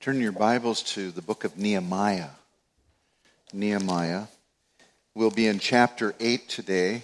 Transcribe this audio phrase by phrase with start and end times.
[0.00, 2.30] Turn your Bibles to the book of Nehemiah.
[3.52, 4.28] Nehemiah.
[5.14, 7.02] We'll be in chapter 8 today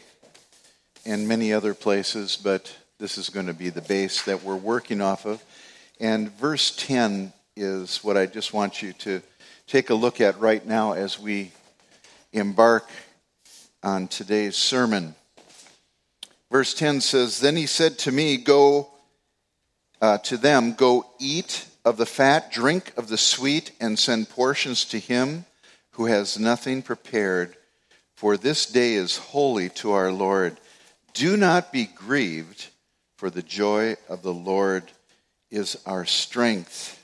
[1.05, 5.03] and many other places, but this is going to be the base that we're working
[5.03, 5.45] off of.
[6.01, 9.21] And verse 10 is what I just want you to
[9.67, 11.51] take a look at right now as we
[12.33, 12.89] embark
[13.83, 15.15] on today's sermon.
[16.51, 18.89] Verse 10 says, Then he said to me, Go
[20.01, 24.85] uh, to them, Go eat of the fat, drink of the sweet, and send portions
[24.85, 25.45] to him
[25.93, 27.57] who has nothing prepared,
[28.17, 30.59] for this day is holy to our Lord.
[31.15, 32.67] Do not be grieved,
[33.17, 34.83] for the joy of the Lord
[35.49, 37.01] is our strength.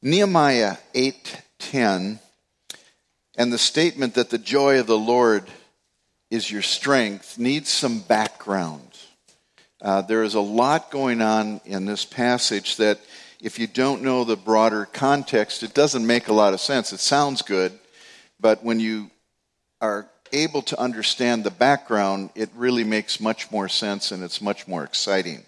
[0.00, 2.20] Nehemiah 8:10
[3.36, 5.44] and the statement that the joy of the Lord
[6.30, 8.96] is your strength needs some background.
[9.82, 13.00] Uh, there is a lot going on in this passage that,
[13.42, 16.92] if you don't know the broader context, it doesn't make a lot of sense.
[16.92, 17.72] It sounds good,
[18.38, 19.10] but when you
[19.80, 24.68] are able to understand the background, it really makes much more sense and it's much
[24.68, 25.42] more exciting.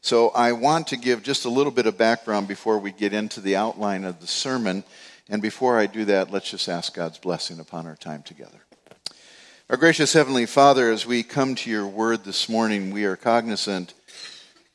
[0.00, 3.40] So, I want to give just a little bit of background before we get into
[3.40, 4.84] the outline of the sermon.
[5.28, 8.58] And before I do that, let's just ask God's blessing upon our time together.
[9.68, 13.92] Our gracious Heavenly Father, as we come to your word this morning, we are cognizant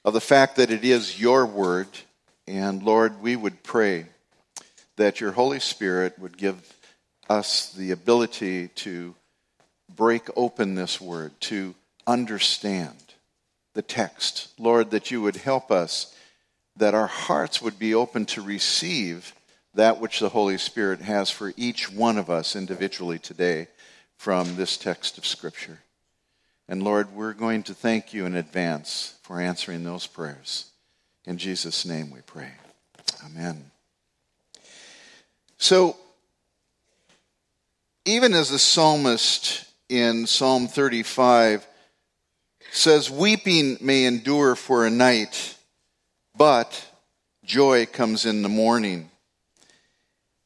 [0.05, 1.87] of the fact that it is your word.
[2.47, 4.05] And Lord, we would pray
[4.97, 6.73] that your Holy Spirit would give
[7.29, 9.15] us the ability to
[9.95, 11.73] break open this word, to
[12.05, 12.95] understand
[13.73, 14.49] the text.
[14.59, 16.15] Lord, that you would help us,
[16.75, 19.33] that our hearts would be open to receive
[19.73, 23.67] that which the Holy Spirit has for each one of us individually today
[24.17, 25.79] from this text of Scripture.
[26.67, 30.71] And Lord, we're going to thank you in advance for answering those prayers.
[31.25, 32.51] In Jesus' name we pray.
[33.25, 33.71] Amen.
[35.57, 35.97] So,
[38.05, 41.65] even as the psalmist in Psalm 35
[42.71, 45.57] says, Weeping may endure for a night,
[46.35, 46.85] but
[47.45, 49.09] joy comes in the morning.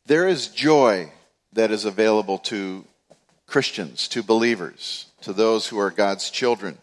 [0.06, 1.12] There is joy
[1.54, 2.86] that is available to
[3.48, 6.78] Christians, to believers, to those who are God's children.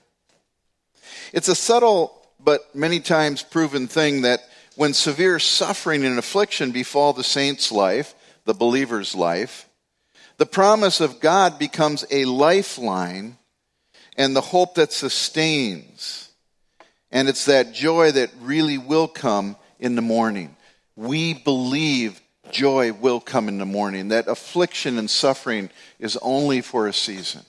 [1.32, 4.40] It's a subtle but many times proven thing that
[4.76, 8.14] when severe suffering and affliction befall the saint's life,
[8.44, 9.68] the believer's life,
[10.36, 13.38] the promise of God becomes a lifeline
[14.16, 16.30] and the hope that sustains.
[17.10, 20.56] And it's that joy that really will come in the morning.
[20.96, 22.20] We believe
[22.50, 27.42] joy will come in the morning, that affliction and suffering is only for a season.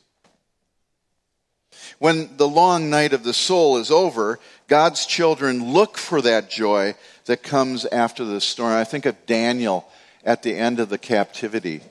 [2.00, 6.96] When the long night of the soul is over, God's children look for that joy
[7.26, 8.74] that comes after the storm.
[8.74, 9.88] I think of Daniel
[10.24, 11.82] at the end of the captivity,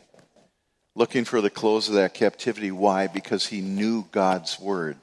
[0.95, 2.71] looking for the close of that captivity.
[2.71, 3.07] Why?
[3.07, 4.97] Because he knew God's word.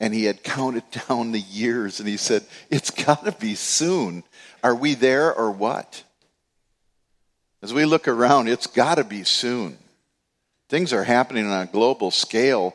[0.00, 4.24] And he had counted down the years and he said, It's got to be soon.
[4.62, 6.04] Are we there or what?
[7.62, 9.76] As we look around, it's got to be soon.
[10.70, 12.74] Things are happening on a global scale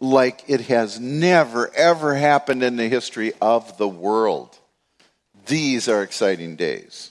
[0.00, 4.58] like it has never, ever happened in the history of the world.
[5.46, 7.10] These are exciting days.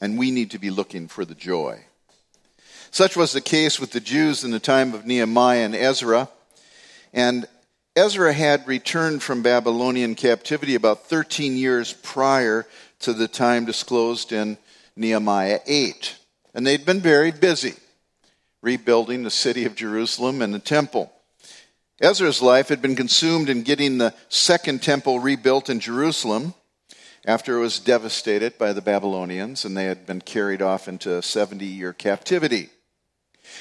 [0.00, 1.84] And we need to be looking for the joy.
[2.90, 6.28] Such was the case with the Jews in the time of Nehemiah and Ezra.
[7.12, 7.46] And
[7.96, 12.66] Ezra had returned from Babylonian captivity about 13 years prior
[13.00, 14.58] to the time disclosed in
[14.96, 16.16] Nehemiah 8.
[16.54, 17.74] And they'd been very busy
[18.62, 21.13] rebuilding the city of Jerusalem and the temple.
[22.04, 26.52] Ezra's life had been consumed in getting the second temple rebuilt in Jerusalem
[27.24, 31.22] after it was devastated by the Babylonians and they had been carried off into a
[31.22, 32.68] 70 year captivity.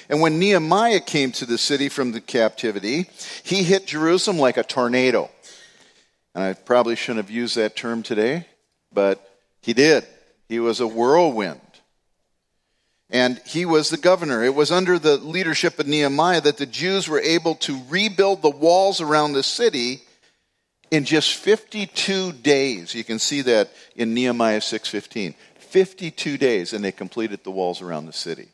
[0.10, 3.10] And when Nehemiah came to the city from the captivity,
[3.44, 5.30] he hit Jerusalem like a tornado.
[6.36, 8.48] And I probably shouldn't have used that term today,
[8.92, 9.26] but
[9.62, 10.06] he did.
[10.50, 11.62] He was a whirlwind.
[13.14, 14.44] And he was the governor.
[14.44, 18.50] It was under the leadership of Nehemiah that the Jews were able to rebuild the
[18.50, 20.02] walls around the city
[20.90, 22.96] in just 52 days.
[22.96, 25.36] You can see that in Nehemiah 6:15.
[25.60, 28.50] 52 days and they completed the walls around the city.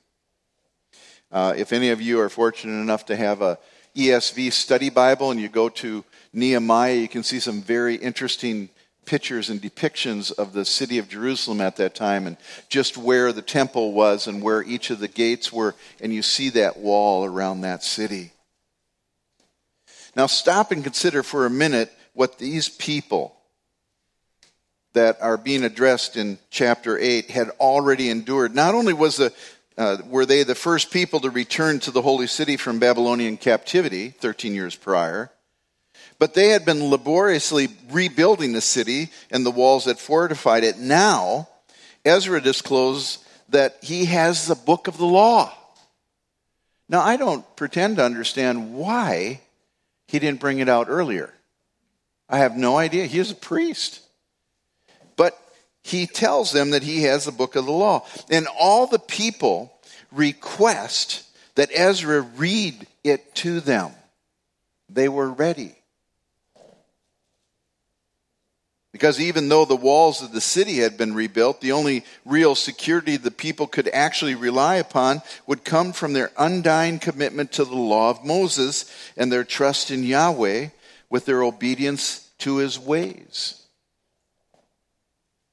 [1.32, 3.58] Uh, if any of you are fortunate enough to have a
[3.96, 6.04] ESV study Bible and you go to
[6.34, 8.70] Nehemiah, you can see some very interesting
[9.10, 12.38] pictures and depictions of the city of Jerusalem at that time and
[12.70, 16.50] just where the temple was and where each of the gates were, and you see
[16.50, 18.34] that wall around that city.
[20.16, 23.36] Now, stop and consider for a minute what these people
[24.94, 28.54] that are being addressed in chapter 8 had already endured.
[28.54, 29.34] Not only was the,
[29.76, 34.10] uh, were they the first people to return to the holy city from Babylonian captivity
[34.10, 35.32] 13 years prior,
[36.20, 40.78] but they had been laboriously rebuilding the city and the walls that fortified it.
[40.78, 41.48] Now,
[42.04, 45.52] Ezra disclosed that he has the book of the law.
[46.90, 49.42] Now, I don't pretend to understand why
[50.08, 51.34] he didn't bring it out earlier.
[52.28, 53.06] I have no idea.
[53.06, 54.02] He is a priest.
[55.16, 55.40] But
[55.84, 58.06] he tells them that he has the book of the law.
[58.30, 59.74] And all the people
[60.12, 61.24] request
[61.56, 63.92] that Ezra read it to them.
[64.90, 65.76] They were ready.
[68.92, 73.18] Because even though the walls of the city had been rebuilt, the only real security
[73.18, 78.10] the people could actually rely upon would come from their undying commitment to the law
[78.10, 80.70] of Moses and their trust in Yahweh
[81.10, 83.62] with their obedience to his ways.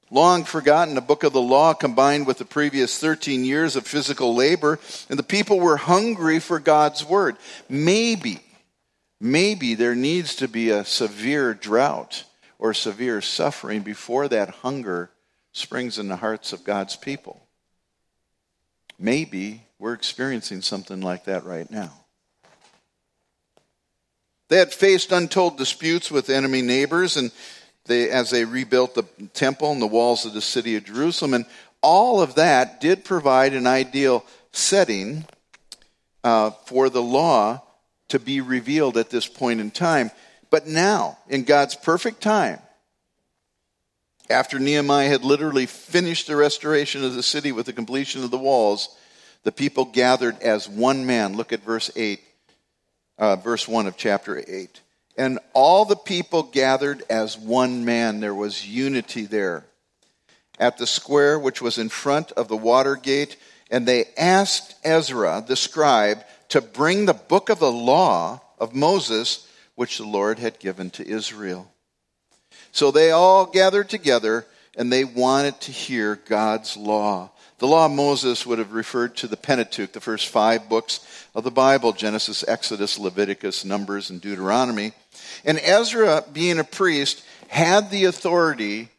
[0.09, 4.33] Long forgotten, the book of the law combined with the previous 13 years of physical
[4.33, 4.79] labor,
[5.09, 7.35] and the people were hungry for God's word.
[7.69, 8.39] Maybe,
[9.19, 12.23] maybe there needs to be a severe drought
[12.59, 15.09] or severe suffering before that hunger
[15.51, 17.41] springs in the hearts of God's people.
[18.99, 21.91] Maybe we're experiencing something like that right now.
[24.49, 27.31] They had faced untold disputes with enemy neighbors and
[27.85, 29.03] they, as they rebuilt the
[29.33, 31.33] temple and the walls of the city of Jerusalem.
[31.33, 31.45] And
[31.81, 35.25] all of that did provide an ideal setting
[36.23, 37.61] uh, for the law
[38.09, 40.11] to be revealed at this point in time.
[40.49, 42.59] But now, in God's perfect time,
[44.29, 48.37] after Nehemiah had literally finished the restoration of the city with the completion of the
[48.37, 48.89] walls,
[49.43, 51.37] the people gathered as one man.
[51.37, 52.19] Look at verse 8,
[53.17, 54.81] uh, verse 1 of chapter 8.
[55.17, 58.19] And all the people gathered as one man.
[58.19, 59.65] There was unity there
[60.59, 63.37] at the square which was in front of the water gate.
[63.71, 69.46] And they asked Ezra, the scribe, to bring the book of the law of Moses
[69.77, 71.71] which the Lord had given to Israel.
[72.71, 77.29] So they all gathered together and they wanted to hear God's law.
[77.59, 80.99] The law of Moses would have referred to the Pentateuch, the first five books
[81.35, 84.93] of the Bible Genesis, Exodus, Leviticus, Numbers, and Deuteronomy.
[85.45, 88.89] And Ezra, being a priest, had the authority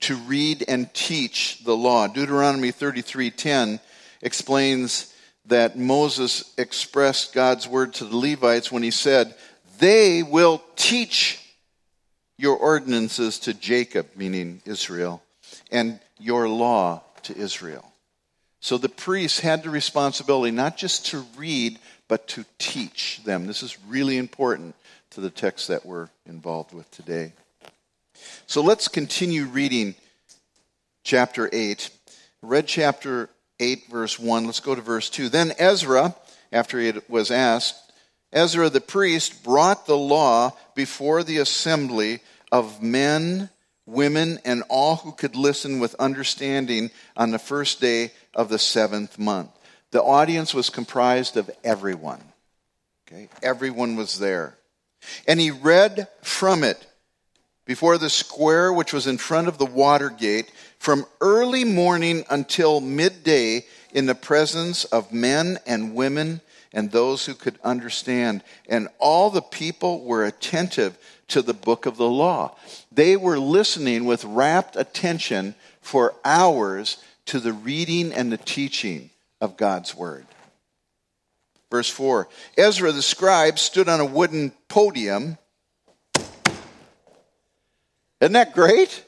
[0.00, 2.08] to read and teach the law.
[2.08, 3.78] Deuteronomy 33:10
[4.22, 5.12] explains
[5.46, 9.36] that Moses expressed God's word to the Levites when he said,
[9.78, 11.40] they will teach
[12.38, 15.22] your ordinances to Jacob, meaning Israel,
[15.70, 17.84] and your law to Israel.
[18.60, 21.78] So the priests had the responsibility not just to read,
[22.08, 23.46] but to teach them.
[23.46, 24.74] This is really important
[25.10, 27.32] to the text that we're involved with today.
[28.46, 29.94] So let's continue reading
[31.04, 31.90] chapter 8.
[32.42, 33.30] read chapter
[33.60, 34.46] 8, verse 1.
[34.46, 35.28] Let's go to verse 2.
[35.28, 36.14] Then Ezra,
[36.52, 37.85] after he was asked,
[38.36, 42.20] Ezra the priest brought the law before the assembly
[42.52, 43.48] of men,
[43.86, 49.18] women, and all who could listen with understanding on the first day of the seventh
[49.18, 49.48] month.
[49.90, 52.22] The audience was comprised of everyone.
[53.08, 53.30] Okay?
[53.42, 54.58] Everyone was there.
[55.26, 56.86] And he read from it
[57.64, 62.82] before the square which was in front of the water gate from early morning until
[62.82, 63.64] midday
[63.94, 66.42] in the presence of men and women
[66.76, 68.44] and those who could understand.
[68.68, 70.96] And all the people were attentive
[71.28, 72.54] to the book of the law.
[72.92, 79.08] They were listening with rapt attention for hours to the reading and the teaching
[79.40, 80.26] of God's word.
[81.70, 82.28] Verse 4
[82.58, 85.38] Ezra the scribe stood on a wooden podium.
[88.20, 89.02] Isn't that great?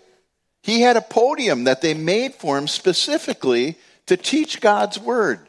[0.63, 5.48] He had a podium that they made for him specifically to teach God's word.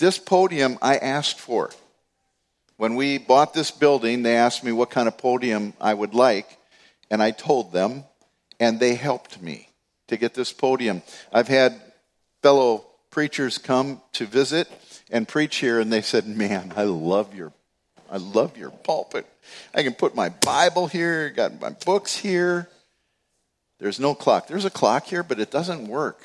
[0.00, 1.70] This podium I asked for.
[2.78, 6.56] When we bought this building, they asked me what kind of podium I would like,
[7.10, 8.04] and I told them,
[8.58, 9.68] and they helped me
[10.08, 11.02] to get this podium.
[11.30, 11.78] I've had
[12.42, 14.68] fellow preachers come to visit
[15.10, 17.52] and preach here, and they said, "Man, I love your,
[18.10, 19.26] I love your pulpit.
[19.74, 22.70] I can put my Bible here, got my books here.
[23.80, 24.46] There's no clock.
[24.46, 26.22] There's a clock here, but it doesn't work.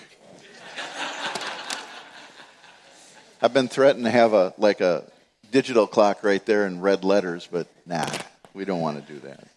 [3.41, 5.03] I've been threatened to have a like a
[5.51, 8.09] digital clock right there in red letters, but nah,
[8.53, 9.47] we don't want to do that.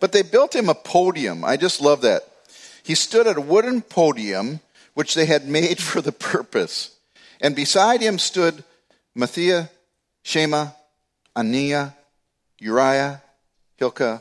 [0.00, 1.44] But they built him a podium.
[1.44, 2.22] I just love that.
[2.82, 4.60] He stood at a wooden podium
[4.94, 6.96] which they had made for the purpose.
[7.40, 8.64] And beside him stood
[9.14, 9.70] Matthiah,
[10.22, 10.68] Shema,
[11.36, 11.94] Ananiah,
[12.58, 13.22] Uriah,
[13.76, 14.20] Hilkiah,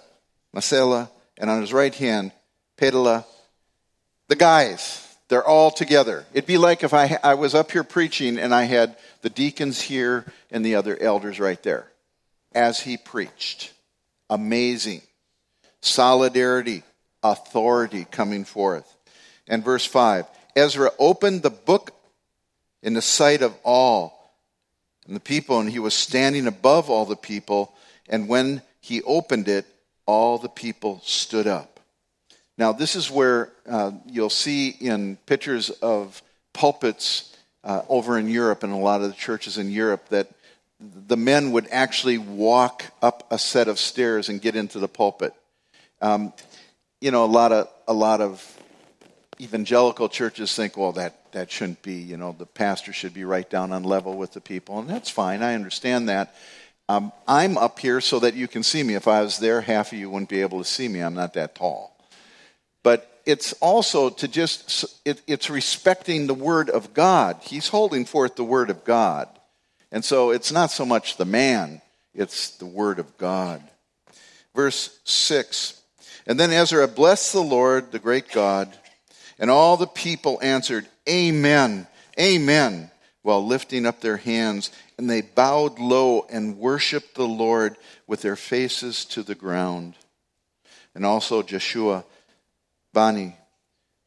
[0.56, 2.32] Masela, and on his right hand,
[2.78, 3.26] Pedaliah,
[4.28, 6.26] the guys, they're all together.
[6.34, 9.80] It'd be like if I, I was up here preaching and I had the deacons
[9.80, 11.88] here and the other elders right there
[12.54, 13.72] as he preached.
[14.30, 15.02] Amazing.
[15.82, 16.84] Solidarity,
[17.24, 18.96] authority coming forth.
[19.48, 21.94] And verse 5 Ezra opened the book
[22.82, 24.34] in the sight of all
[25.06, 27.74] and the people, and he was standing above all the people.
[28.08, 29.66] And when he opened it,
[30.06, 31.79] all the people stood up.
[32.60, 38.64] Now, this is where uh, you'll see in pictures of pulpits uh, over in Europe
[38.64, 40.28] and a lot of the churches in Europe that
[40.82, 45.34] the men would actually walk up a set of stairs and get into the pulpit.
[46.02, 46.34] Um,
[47.00, 48.46] you know, a lot of a lot of
[49.40, 51.94] evangelical churches think, well, that that shouldn't be.
[51.94, 55.10] You know, the pastor should be right down on level with the people, and that's
[55.10, 55.44] fine.
[55.44, 56.36] I understand that.
[56.90, 58.96] Um, I'm up here so that you can see me.
[58.96, 61.00] If I was there, half of you wouldn't be able to see me.
[61.00, 61.96] I'm not that tall.
[62.84, 67.38] But it's also to just it, it's respecting the word of God.
[67.42, 69.28] He's holding forth the word of God.
[69.92, 71.82] And so it's not so much the man,
[72.14, 73.62] it's the word of God.
[74.56, 75.82] Verse 6
[76.28, 78.76] And then Ezra blessed the Lord, the great God,
[79.38, 81.88] and all the people answered, Amen,
[82.20, 84.72] Amen, while lifting up their hands.
[84.98, 89.96] And they bowed low and worshiped the Lord with their faces to the ground.
[90.94, 92.04] And also Jeshua,
[93.00, 93.34] Bani,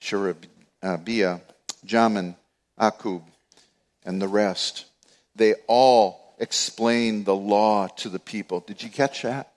[0.00, 1.40] Sherebiah,
[1.86, 2.34] Jamin,
[2.78, 3.22] Akkub,
[4.04, 4.84] and the rest
[5.34, 8.60] they all explained the law to the people.
[8.60, 9.50] Did you catch that?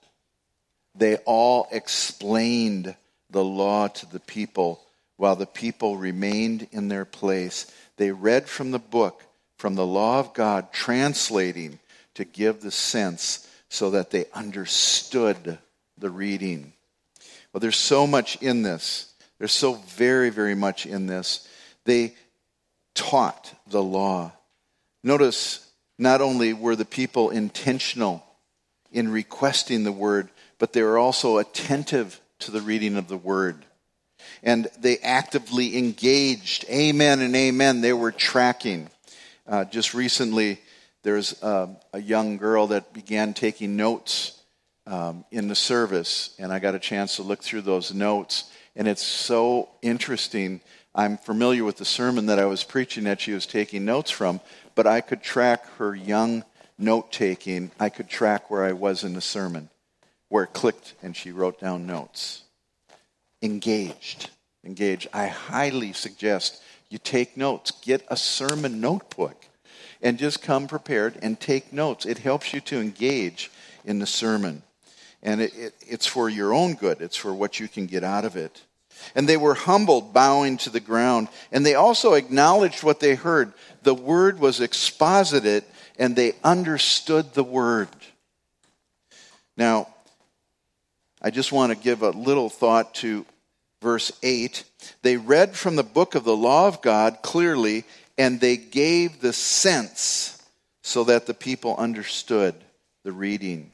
[0.97, 2.95] They all explained
[3.29, 4.79] the law to the people
[5.17, 7.69] while the people remained in their place.
[7.97, 9.21] They read from the book,
[9.57, 11.79] from the law of God, translating
[12.13, 15.57] to give the sense so that they understood
[15.97, 16.71] the reading.
[17.51, 19.11] Well, there's so much in this.
[19.39, 21.47] There's so very, very much in this.
[21.83, 22.15] They
[22.93, 24.31] taught the law.
[25.03, 28.25] Notice not only were the people intentional
[28.91, 33.65] in requesting the word, but they were also attentive to the reading of the word.
[34.41, 36.65] And they actively engaged.
[36.69, 37.81] Amen and amen.
[37.81, 38.89] They were tracking.
[39.47, 40.59] Uh, just recently,
[41.03, 44.41] there's a, a, young girl that began taking notes
[44.87, 48.49] um, in the service, and I got a chance to look through those notes.
[48.75, 50.61] And it's so interesting.
[50.93, 54.41] I'm familiar with the sermon that I was preaching that she was taking notes from,
[54.75, 56.43] but I could track her young
[56.77, 57.71] note taking.
[57.79, 59.69] I could track where I was in the sermon,
[60.29, 62.43] where it clicked and she wrote down notes.
[63.41, 64.29] Engaged.
[64.65, 65.07] Engaged.
[65.13, 67.71] I highly suggest you take notes.
[67.71, 69.45] Get a sermon notebook
[70.01, 72.05] and just come prepared and take notes.
[72.05, 73.51] It helps you to engage
[73.85, 74.63] in the sermon.
[75.25, 78.23] And it, it, it's for your own good, it's for what you can get out
[78.23, 78.61] of it.
[79.15, 81.27] And they were humbled, bowing to the ground.
[81.51, 83.51] And they also acknowledged what they heard.
[83.83, 85.65] The word was exposited,
[85.97, 87.89] and they understood the word.
[89.57, 89.87] Now,
[91.21, 93.25] I just want to give a little thought to
[93.81, 94.63] verse 8.
[95.01, 97.83] They read from the book of the law of God clearly,
[98.17, 100.41] and they gave the sense
[100.83, 102.53] so that the people understood
[103.03, 103.71] the reading.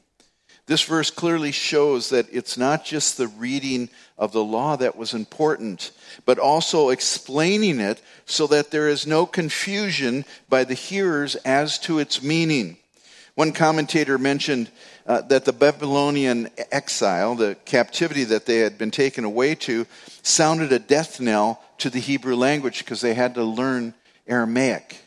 [0.72, 5.12] This verse clearly shows that it's not just the reading of the law that was
[5.12, 5.90] important,
[6.24, 11.98] but also explaining it so that there is no confusion by the hearers as to
[11.98, 12.78] its meaning.
[13.34, 14.70] One commentator mentioned
[15.06, 19.86] uh, that the Babylonian exile, the captivity that they had been taken away to,
[20.22, 23.92] sounded a death knell to the Hebrew language because they had to learn
[24.26, 25.01] Aramaic.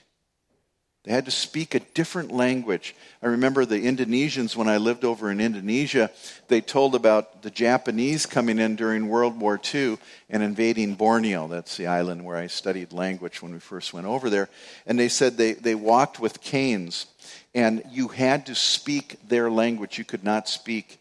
[1.05, 2.95] They had to speak a different language.
[3.21, 6.09] I remember the Indonesians, when I lived over in Indonesia,
[6.47, 10.00] they told about the Japanese coming in during World War II
[10.31, 11.47] and invading Borneo.
[11.47, 14.50] That's the island where I studied language when we first went over there.
[14.88, 17.05] And they said they, they walked with canes,
[17.53, 20.00] and you had to speak their language.
[20.00, 21.00] You could not speak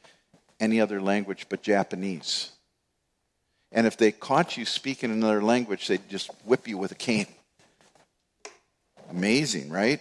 [0.61, 2.50] any other language but Japanese.
[3.73, 7.26] And if they caught you speaking another language, they'd just whip you with a cane.
[9.11, 10.00] Amazing, right?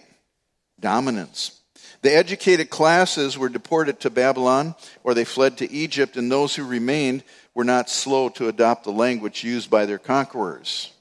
[0.80, 1.60] Dominance.
[2.02, 6.64] The educated classes were deported to Babylon or they fled to Egypt, and those who
[6.64, 7.22] remained
[7.54, 10.92] were not slow to adopt the language used by their conquerors.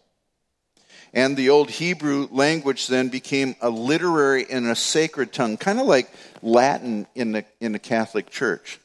[1.13, 5.85] And the old Hebrew language then became a literary and a sacred tongue, kind of
[5.85, 6.09] like
[6.41, 8.79] Latin in the, in the Catholic Church.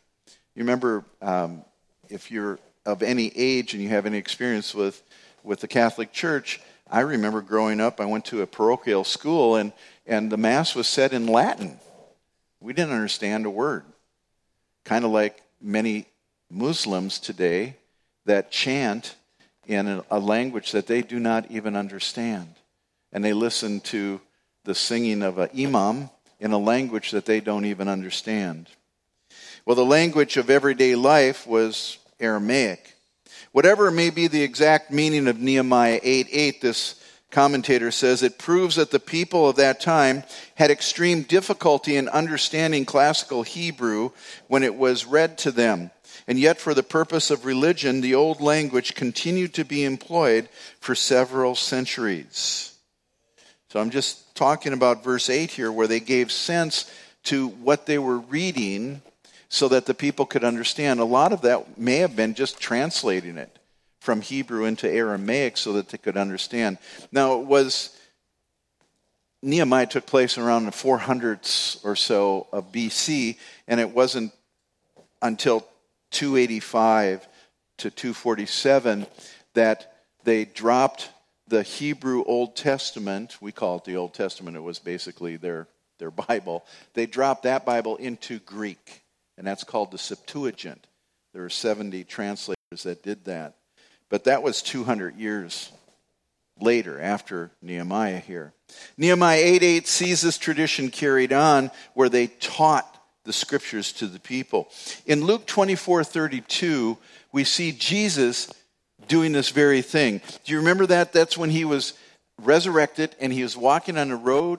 [0.54, 1.64] You remember, um,
[2.10, 5.02] if you're of any age and you have any experience with,
[5.42, 6.60] with the Catholic Church,
[6.90, 9.72] I remember growing up, I went to a parochial school and,
[10.06, 11.78] and the Mass was said in Latin.
[12.60, 13.84] We didn't understand a word.
[14.84, 16.06] Kind of like many
[16.50, 17.76] Muslims today
[18.24, 19.16] that chant
[19.66, 22.54] in a language that they do not even understand.
[23.12, 24.20] And they listen to
[24.64, 28.68] the singing of an imam in a language that they don't even understand.
[29.66, 32.94] Well, the language of everyday life was Aramaic.
[33.58, 36.94] Whatever may be the exact meaning of Nehemiah 8 8, this
[37.32, 40.22] commentator says it proves that the people of that time
[40.54, 44.10] had extreme difficulty in understanding classical Hebrew
[44.46, 45.90] when it was read to them.
[46.28, 50.48] And yet, for the purpose of religion, the old language continued to be employed
[50.78, 52.78] for several centuries.
[53.72, 56.88] So I'm just talking about verse 8 here, where they gave sense
[57.24, 59.02] to what they were reading
[59.48, 61.00] so that the people could understand.
[61.00, 63.58] A lot of that may have been just translating it
[64.00, 66.78] from Hebrew into Aramaic so that they could understand.
[67.10, 67.96] Now, it was
[69.42, 73.36] Nehemiah took place around the 400s or so of BC,
[73.66, 74.32] and it wasn't
[75.22, 75.66] until
[76.10, 77.26] 285
[77.78, 79.06] to 247
[79.54, 79.92] that
[80.24, 81.10] they dropped
[81.46, 83.36] the Hebrew Old Testament.
[83.40, 86.64] We call it the Old Testament, it was basically their, their Bible.
[86.94, 89.02] They dropped that Bible into Greek
[89.38, 90.86] and that's called the Septuagint.
[91.32, 93.54] There are 70 translators that did that.
[94.10, 95.70] But that was 200 years
[96.60, 98.52] later, after Nehemiah here.
[98.96, 104.18] Nehemiah 8 8 sees this tradition carried on where they taught the scriptures to the
[104.18, 104.68] people.
[105.06, 106.98] In Luke 24 32,
[107.30, 108.50] we see Jesus
[109.06, 110.20] doing this very thing.
[110.44, 111.12] Do you remember that?
[111.12, 111.92] That's when he was
[112.42, 114.58] resurrected and he was walking on the road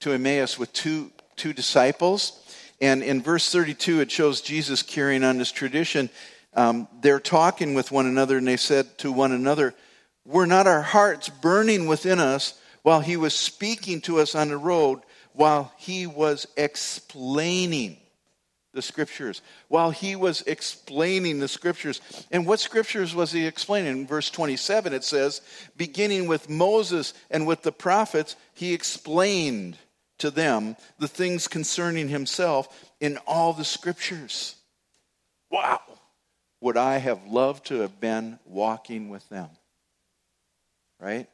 [0.00, 2.36] to Emmaus with two, two disciples.
[2.80, 6.08] And in verse 32, it shows Jesus carrying on this tradition.
[6.54, 9.74] Um, they're talking with one another, and they said to one another,
[10.24, 14.56] Were not our hearts burning within us while he was speaking to us on the
[14.56, 17.98] road, while he was explaining
[18.72, 19.42] the scriptures?
[19.68, 22.00] While he was explaining the scriptures.
[22.30, 23.92] And what scriptures was he explaining?
[23.92, 25.42] In verse 27, it says,
[25.76, 29.76] Beginning with Moses and with the prophets, he explained
[30.20, 34.56] to them the things concerning himself in all the scriptures.
[35.50, 35.80] Wow!
[36.60, 39.48] Would I have loved to have been walking with them?
[41.00, 41.28] Right?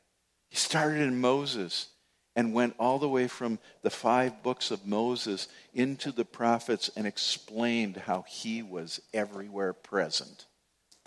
[0.48, 1.88] He started in Moses
[2.36, 7.06] and went all the way from the five books of Moses into the prophets and
[7.06, 10.46] explained how he was everywhere present,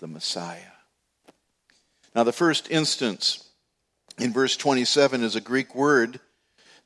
[0.00, 0.60] the Messiah.
[2.14, 3.48] Now, the first instance
[4.18, 6.20] in verse 27 is a Greek word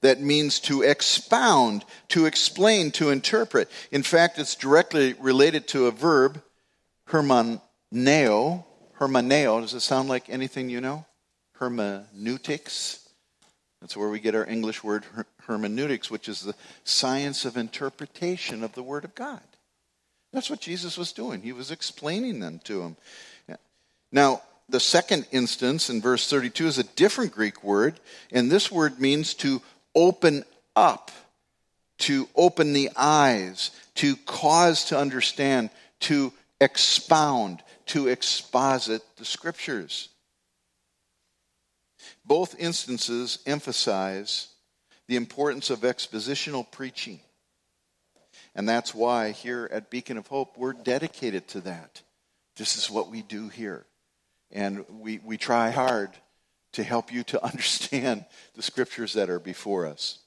[0.05, 3.71] that means to expound, to explain, to interpret.
[3.91, 6.43] In fact, it's directly related to a verb,
[7.09, 8.65] hermeneuo.
[9.01, 11.07] Hermeneuo, does it sound like anything you know?
[11.55, 13.09] Hermeneutics.
[13.81, 15.05] That's where we get our English word
[15.47, 19.41] hermeneutics, which is the science of interpretation of the Word of God.
[20.35, 21.41] That's what Jesus was doing.
[21.41, 22.97] He was explaining them to him.
[24.13, 28.01] Now, the second instance in verse 32 is a different Greek word,
[28.33, 29.61] and this word means to
[29.95, 30.45] open
[30.77, 31.11] up,
[31.99, 40.09] to open the eyes, to cause to understand, to expound, to exposit the scriptures.
[42.25, 44.49] Both instances emphasize
[45.07, 47.21] the importance of expositional preaching.
[48.55, 52.03] And that's why here at Beacon of Hope, we're dedicated to that.
[52.57, 53.85] This is what we do here.
[54.51, 56.11] And we, we try hard
[56.75, 60.19] to help you to understand the scriptures that are before us.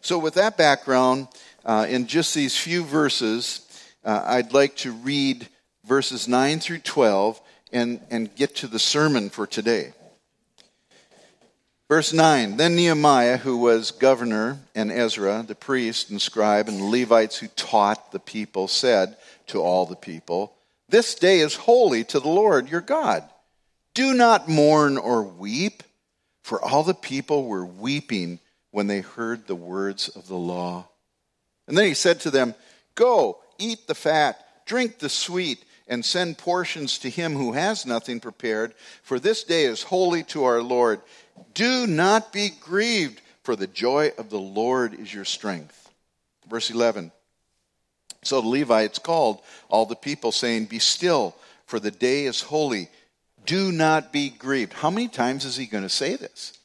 [0.00, 1.28] So, with that background,
[1.64, 3.64] uh, in just these few verses,
[4.04, 5.48] uh, I'd like to read
[5.84, 7.40] verses 9 through 12
[7.72, 9.92] and, and get to the sermon for today.
[11.88, 16.84] Verse 9 Then Nehemiah, who was governor, and Ezra, the priest and scribe, and the
[16.84, 19.16] Levites who taught the people, said
[19.48, 20.54] to all the people,
[20.88, 23.24] This day is holy to the Lord your God.
[23.98, 25.82] Do not mourn or weep,
[26.44, 28.38] for all the people were weeping
[28.70, 30.86] when they heard the words of the law.
[31.66, 32.54] And then he said to them,
[32.94, 38.20] Go, eat the fat, drink the sweet, and send portions to him who has nothing
[38.20, 41.00] prepared, for this day is holy to our Lord.
[41.52, 45.90] Do not be grieved, for the joy of the Lord is your strength.
[46.48, 47.10] Verse 11.
[48.22, 51.34] So the Levites called all the people, saying, Be still,
[51.66, 52.90] for the day is holy
[53.48, 54.74] do not be grieved.
[54.74, 56.58] How many times is he going to say this?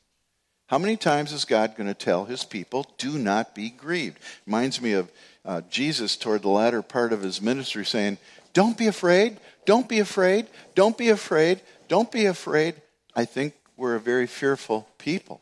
[0.67, 4.19] How many times is God going to tell his people, do not be grieved?
[4.45, 5.09] Reminds me of
[5.45, 8.17] uh, Jesus toward the latter part of his ministry saying,
[8.51, 12.75] don't be afraid, don't be afraid, don't be afraid, don't be afraid.
[13.15, 15.39] I think we're a very fearful people.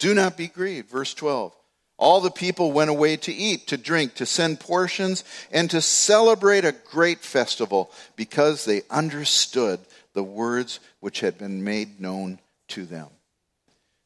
[0.00, 0.90] Do not be grieved.
[0.90, 1.54] Verse 12.
[2.00, 6.64] All the people went away to eat, to drink, to send portions, and to celebrate
[6.64, 9.80] a great festival because they understood
[10.14, 13.08] the words which had been made known to them.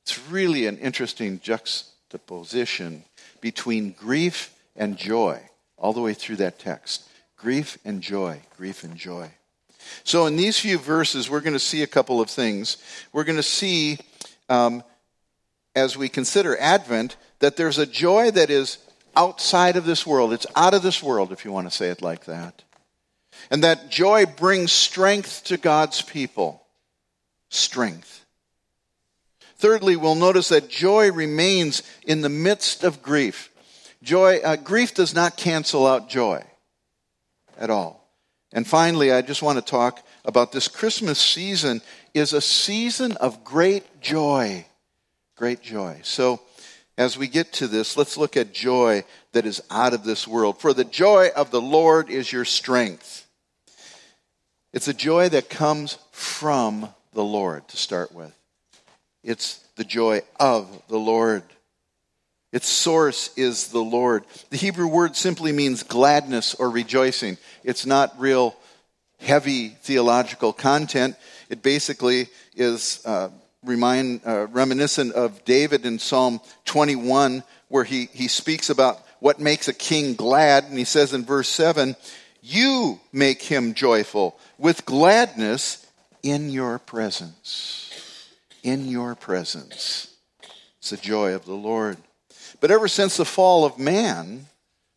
[0.02, 3.04] It's really an interesting juxtaposition
[3.40, 5.40] between grief and joy
[5.78, 7.09] all the way through that text.
[7.37, 9.30] Grief and joy, grief and joy.
[10.02, 12.78] So, in these few verses, we're going to see a couple of things.
[13.12, 13.98] We're going to see,
[14.48, 14.83] um,
[15.76, 18.78] as we consider Advent, that there's a joy that is
[19.14, 20.33] outside of this world.
[20.33, 22.62] It's out of this world, if you want to say it like that.
[23.50, 26.62] And that joy brings strength to God's people.
[27.50, 28.24] Strength.
[29.57, 33.50] Thirdly, we'll notice that joy remains in the midst of grief.
[34.02, 36.42] Joy, uh, grief does not cancel out joy
[37.59, 38.09] at all.
[38.54, 41.83] And finally, I just want to talk about this Christmas season
[42.14, 44.64] is a season of great joy.
[45.37, 46.00] Great joy.
[46.04, 46.40] So,
[46.96, 50.61] as we get to this, let's look at joy that is out of this world.
[50.61, 53.26] For the joy of the Lord is your strength.
[54.72, 58.33] It's a joy that comes from the Lord to start with.
[59.22, 61.42] It's the joy of the Lord.
[62.52, 64.24] Its source is the Lord.
[64.50, 67.38] The Hebrew word simply means gladness or rejoicing.
[67.64, 68.54] It's not real
[69.18, 71.16] heavy theological content.
[71.48, 73.30] It basically is uh,
[73.64, 79.68] remind, uh, reminiscent of David in Psalm 21, where he, he speaks about what makes
[79.68, 80.64] a king glad.
[80.64, 81.96] And he says in verse 7,
[82.42, 85.87] You make him joyful with gladness
[86.22, 88.29] in your presence.
[88.62, 90.14] In your presence.
[90.79, 91.98] It's the joy of the Lord.
[92.61, 94.46] But ever since the fall of man,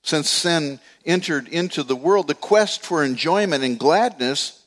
[0.03, 4.63] since sin entered into the world, the quest for enjoyment and gladness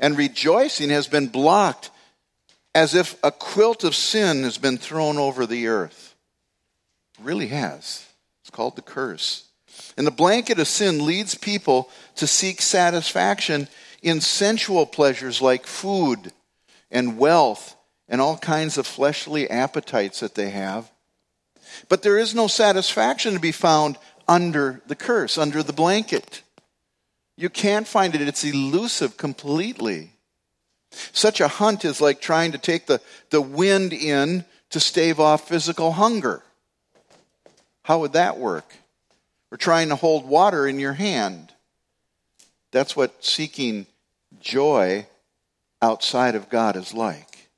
[0.00, 1.90] and rejoicing has been blocked
[2.74, 6.14] as if a quilt of sin has been thrown over the earth.
[7.18, 8.06] It really has.
[8.42, 9.48] It's called the curse.
[9.96, 13.68] And the blanket of sin leads people to seek satisfaction
[14.02, 16.32] in sensual pleasures like food
[16.90, 17.76] and wealth
[18.08, 20.90] and all kinds of fleshly appetites that they have.
[21.88, 23.96] But there is no satisfaction to be found
[24.28, 26.42] under the curse, under the blanket.
[27.36, 30.11] You can't find it, it's elusive completely.
[31.12, 33.00] Such a hunt is like trying to take the,
[33.30, 36.42] the wind in to stave off physical hunger.
[37.82, 38.74] How would that work?
[39.50, 41.52] Or trying to hold water in your hand.
[42.70, 43.86] That's what seeking
[44.40, 45.06] joy
[45.82, 47.50] outside of God is like.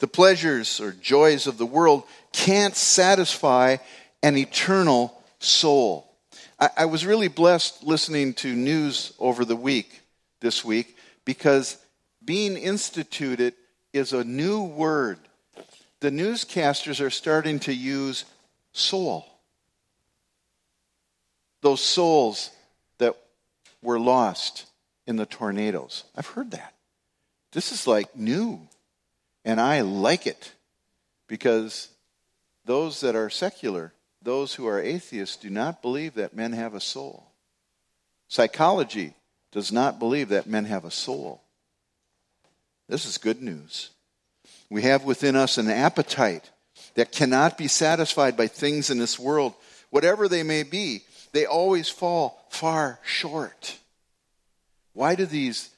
[0.00, 3.78] The pleasures or joys of the world can't satisfy
[4.22, 6.12] an eternal soul.
[6.58, 10.00] I, I was really blessed listening to news over the week,
[10.40, 11.76] this week, because
[12.28, 13.54] being instituted
[13.94, 15.18] is a new word.
[16.00, 18.26] The newscasters are starting to use
[18.74, 19.24] soul.
[21.62, 22.50] Those souls
[22.98, 23.16] that
[23.80, 24.66] were lost
[25.06, 26.04] in the tornadoes.
[26.14, 26.74] I've heard that.
[27.52, 28.60] This is like new.
[29.46, 30.52] And I like it
[31.28, 31.88] because
[32.66, 36.80] those that are secular, those who are atheists, do not believe that men have a
[36.80, 37.32] soul.
[38.28, 39.14] Psychology
[39.50, 41.42] does not believe that men have a soul.
[42.88, 43.90] This is good news.
[44.70, 46.50] We have within us an appetite
[46.94, 49.54] that cannot be satisfied by things in this world,
[49.90, 51.02] whatever they may be.
[51.32, 53.76] They always fall far short.
[54.94, 55.70] Why do these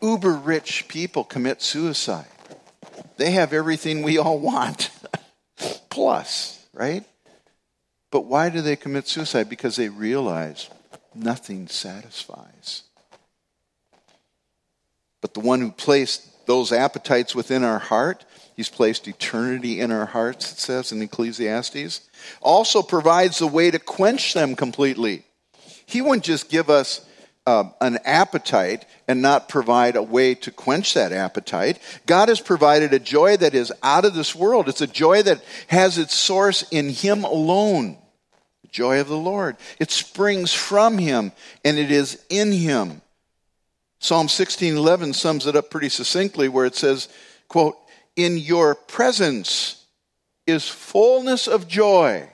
[0.00, 2.26] uber rich people commit suicide?
[3.16, 4.90] They have everything we all want,
[5.90, 7.04] plus, right?
[8.10, 9.48] But why do they commit suicide?
[9.48, 10.68] Because they realize
[11.14, 12.82] nothing satisfies.
[15.20, 18.24] But the one who placed those appetites within our heart.
[18.56, 22.08] He's placed eternity in our hearts, it says in Ecclesiastes.
[22.40, 25.24] Also provides a way to quench them completely.
[25.86, 27.06] He wouldn't just give us
[27.46, 31.78] uh, an appetite and not provide a way to quench that appetite.
[32.06, 34.68] God has provided a joy that is out of this world.
[34.68, 37.98] It's a joy that has its source in Him alone.
[38.62, 39.56] The joy of the Lord.
[39.78, 41.32] It springs from Him
[41.64, 43.02] and it is in Him.
[44.02, 47.06] Psalm 16:11 sums it up pretty succinctly where it says,
[47.46, 47.78] quote,
[48.16, 49.76] "In your presence
[50.44, 52.28] is fullness of joy."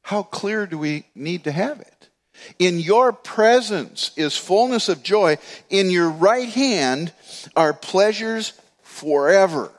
[0.00, 2.08] How clear do we need to have it?
[2.58, 5.36] In your presence is fullness of joy.
[5.68, 7.12] In your right hand
[7.54, 9.70] are pleasures forever.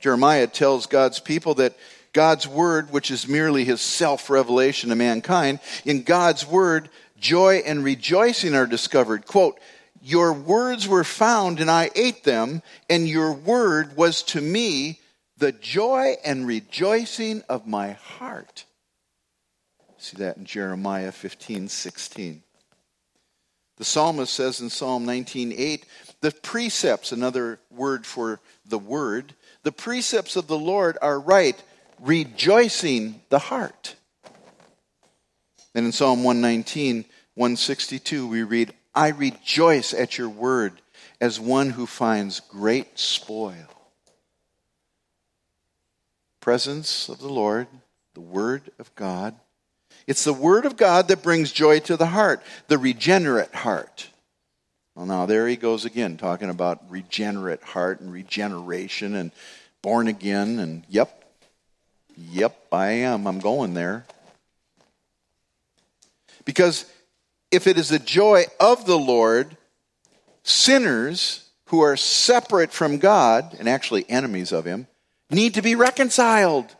[0.00, 1.76] Jeremiah tells God's people that
[2.14, 6.88] God's word, which is merely his self revelation to mankind, in God's word,
[7.20, 9.26] joy and rejoicing are discovered.
[9.26, 9.60] Quote,
[10.02, 14.98] Your words were found and I ate them, and your word was to me
[15.36, 18.64] the joy and rejoicing of my heart.
[19.98, 22.42] See that in Jeremiah 15, 16.
[23.76, 25.84] The psalmist says in Psalm 19:8,
[26.20, 31.62] the precepts, another word for the word, the precepts of the Lord are right,
[31.98, 33.94] rejoicing the heart.
[35.74, 37.04] And in Psalm 119,
[37.34, 40.80] 162, we read, I rejoice at your word
[41.20, 43.54] as one who finds great spoil.
[46.40, 47.68] Presence of the Lord,
[48.14, 49.36] the word of God,
[50.06, 54.08] it's the Word of God that brings joy to the heart, the regenerate heart.
[54.94, 59.30] Well, now there he goes again, talking about regenerate heart and regeneration and
[59.82, 60.58] born again.
[60.58, 61.24] And yep,
[62.16, 63.26] yep, I am.
[63.26, 64.04] I'm going there.
[66.50, 66.84] Because
[67.52, 69.56] if it is the joy of the Lord,
[70.42, 74.88] sinners who are separate from God and actually enemies of Him
[75.30, 76.74] need to be reconciled.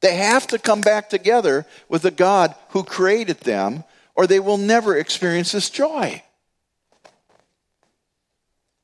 [0.00, 4.56] They have to come back together with the God who created them, or they will
[4.56, 6.22] never experience this joy.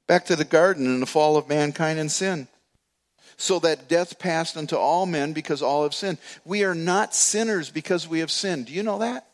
[0.07, 2.46] Back to the garden and the fall of mankind and sin.
[3.38, 6.18] So that death passed unto all men because all have sinned.
[6.44, 8.66] We are not sinners because we have sinned.
[8.66, 9.27] Do you know that?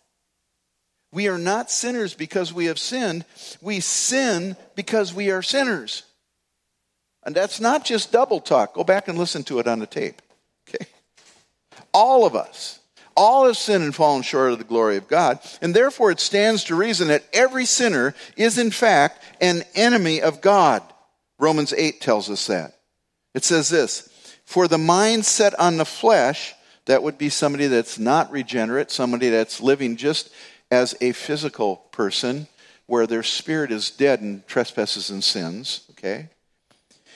[1.14, 3.24] We are not sinners because we have sinned.
[3.62, 6.03] We sin because we are sinners.
[7.22, 8.74] And that's not just double talk.
[8.74, 10.20] Go back and listen to it on the tape.
[10.68, 10.87] Okay?
[11.94, 12.81] All of us.
[13.16, 15.38] All have sinned and fallen short of the glory of God.
[15.62, 20.40] And therefore, it stands to reason that every sinner is, in fact, an enemy of
[20.40, 20.83] God.
[21.38, 22.77] Romans 8 tells us that.
[23.35, 24.09] It says this
[24.44, 26.55] For the mind set on the flesh,
[26.87, 30.31] that would be somebody that's not regenerate, somebody that's living just
[30.74, 32.48] as a physical person,
[32.87, 36.28] where their spirit is dead in trespasses and sins, okay?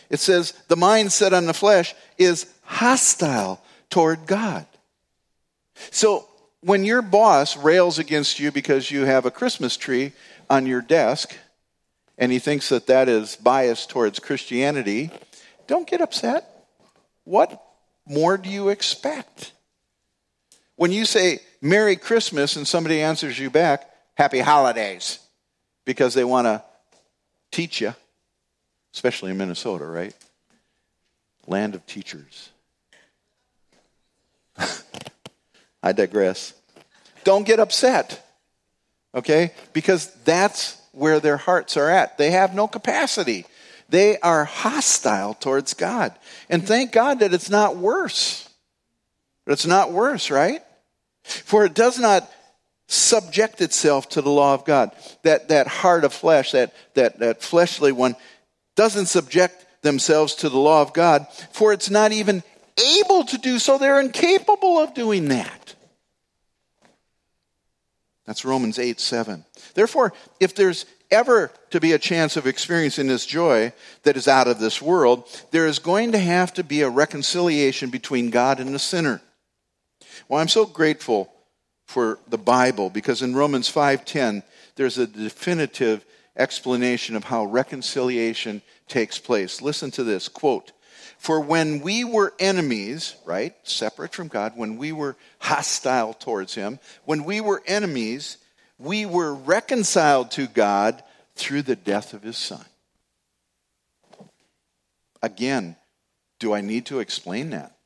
[0.08, 4.64] It says, the mind set on the flesh is hostile toward God.
[5.90, 6.26] So
[6.60, 10.12] when your boss rails against you because you have a Christmas tree
[10.48, 11.36] on your desk
[12.16, 15.10] and he thinks that that is biased towards Christianity,
[15.66, 16.66] don't get upset.
[17.24, 17.62] What
[18.06, 19.52] more do you expect?
[20.78, 25.18] When you say Merry Christmas and somebody answers you back, Happy Holidays,
[25.84, 26.62] because they want to
[27.50, 27.96] teach you,
[28.94, 30.14] especially in Minnesota, right?
[31.48, 32.50] Land of teachers.
[35.82, 36.54] I digress.
[37.24, 38.24] Don't get upset,
[39.16, 39.54] okay?
[39.72, 42.18] Because that's where their hearts are at.
[42.18, 43.46] They have no capacity.
[43.88, 46.14] They are hostile towards God.
[46.48, 48.48] And thank God that it's not worse.
[49.48, 50.62] It's not worse, right?
[51.28, 52.30] For it does not
[52.86, 54.92] subject itself to the law of God.
[55.22, 58.16] That, that heart of flesh, that, that, that fleshly one,
[58.76, 62.42] doesn't subject themselves to the law of God, for it's not even
[63.00, 63.78] able to do so.
[63.78, 65.74] They're incapable of doing that.
[68.26, 69.44] That's Romans 8 7.
[69.74, 74.48] Therefore, if there's ever to be a chance of experiencing this joy that is out
[74.48, 78.74] of this world, there is going to have to be a reconciliation between God and
[78.74, 79.22] the sinner.
[80.26, 81.32] Well, I'm so grateful
[81.86, 84.42] for the Bible because in Romans 5:10
[84.76, 86.04] there's a definitive
[86.36, 89.60] explanation of how reconciliation takes place.
[89.60, 90.72] Listen to this quote
[91.18, 96.78] for when we were enemies, right, separate from God, when we were hostile towards Him,
[97.04, 98.38] when we were enemies,
[98.78, 101.02] we were reconciled to God
[101.34, 102.64] through the death of His Son.
[105.20, 105.76] Again,
[106.38, 107.76] do I need to explain that?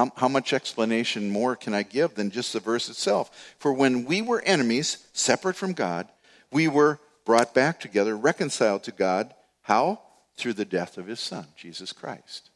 [0.00, 3.54] How, how much explanation more can I give than just the verse itself?
[3.58, 6.08] For when we were enemies, separate from God,
[6.50, 9.34] we were brought back together, reconciled to God.
[9.62, 10.00] How?
[10.40, 12.50] through the death of his son, Jesus Christ.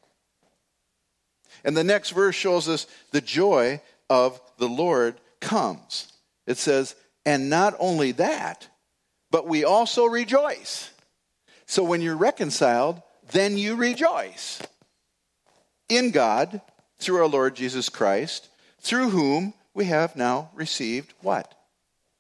[1.65, 3.81] And the next verse shows us the joy
[4.11, 6.13] of the Lord comes.
[6.47, 8.69] It says, and not only that,
[9.31, 10.91] but we also rejoice.
[11.67, 13.03] So when you're reconciled,
[13.33, 14.61] then you rejoice
[15.89, 16.61] in God
[17.05, 18.49] through our Lord Jesus Christ,
[18.81, 21.55] through whom we have now received what?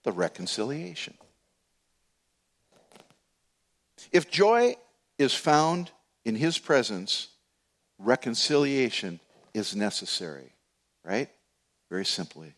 [0.02, 1.14] The reconciliation.
[4.12, 4.76] If joy
[5.18, 5.90] is found
[6.24, 7.28] in his presence,
[7.98, 9.20] reconciliation
[9.54, 10.52] is necessary,
[11.04, 11.30] right?
[11.90, 12.54] Very simply.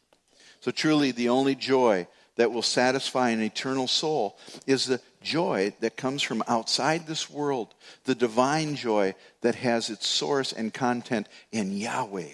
[0.60, 5.96] So, truly, the only joy that will satisfy an eternal soul is the joy that
[5.96, 11.76] comes from outside this world, the divine joy that has its source and content in
[11.76, 12.32] Yahweh,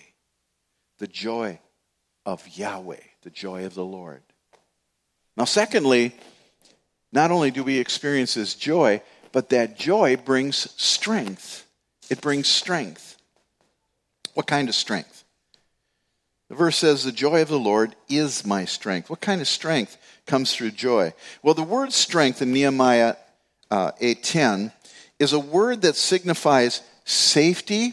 [0.98, 1.58] the joy
[2.26, 4.22] of Yahweh, the joy of the Lord.
[5.36, 6.14] Now, secondly,
[7.10, 9.00] not only do we experience this joy,
[9.32, 11.66] but that joy brings strength.
[12.10, 13.16] It brings strength.
[14.34, 15.24] What kind of strength?
[16.50, 19.08] The verse says, The joy of the Lord is my strength.
[19.08, 19.96] What kind of strength
[20.32, 21.12] comes through joy?
[21.42, 23.16] Well, the word strength in Nehemiah
[23.70, 24.72] uh, 8.10
[25.18, 27.92] is a word that signifies safety,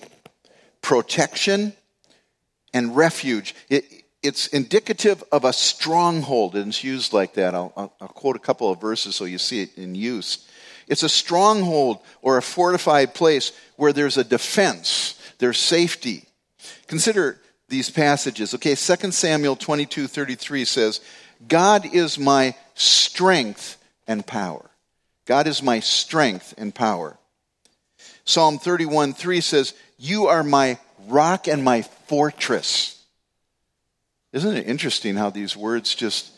[0.82, 1.74] protection,
[2.74, 3.56] and refuge.
[3.68, 3.84] It,
[4.24, 7.54] it's indicative of a stronghold, and it's used like that.
[7.54, 10.48] I'll, I'll, I'll quote a couple of verses so you see it in use.
[10.88, 16.24] It's a stronghold or a fortified place where there's a defense, there's safety.
[16.88, 18.54] Consider these passages.
[18.54, 21.02] Okay, 2 Samuel 22 33 says,
[21.48, 24.70] God is my strength and power.
[25.26, 27.18] God is my strength and power.
[28.26, 33.02] Psalm 31 3 says, You are my rock and my fortress.
[34.34, 36.32] Isn't it interesting how these words just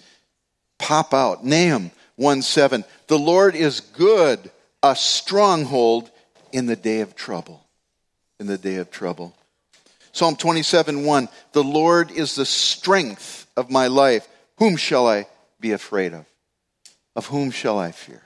[0.78, 1.44] pop out?
[1.44, 2.84] Nahum 1 7.
[3.08, 4.52] The Lord is good,
[4.84, 6.10] a stronghold
[6.52, 7.66] in the day of trouble.
[8.40, 9.36] In the day of trouble.
[10.12, 11.30] Psalm 27 1.
[11.54, 14.28] The Lord is the strength of my life.
[14.62, 15.26] Whom shall I
[15.60, 16.24] be afraid of?
[17.16, 18.22] Of whom shall I fear?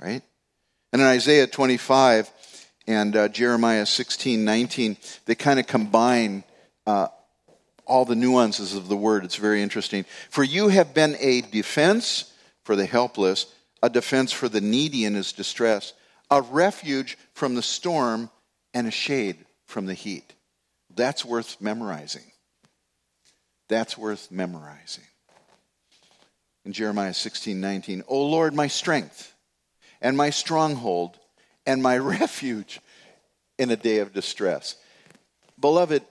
[0.00, 0.22] Right?
[0.90, 2.30] And in Isaiah 25
[2.86, 6.44] and uh, Jeremiah 16 19, they kind of combine
[6.86, 7.08] uh,
[7.84, 9.22] all the nuances of the word.
[9.22, 10.06] It's very interesting.
[10.30, 12.32] For you have been a defense
[12.64, 15.92] for the helpless, a defense for the needy in his distress,
[16.30, 18.30] a refuge from the storm,
[18.72, 20.32] and a shade from the heat.
[20.96, 22.32] That's worth memorizing.
[23.68, 25.04] That's worth memorizing.
[26.68, 29.34] In Jeremiah 16 19, O Lord, my strength
[30.02, 31.18] and my stronghold
[31.64, 32.80] and my refuge
[33.58, 34.76] in a day of distress.
[35.58, 36.02] Beloved,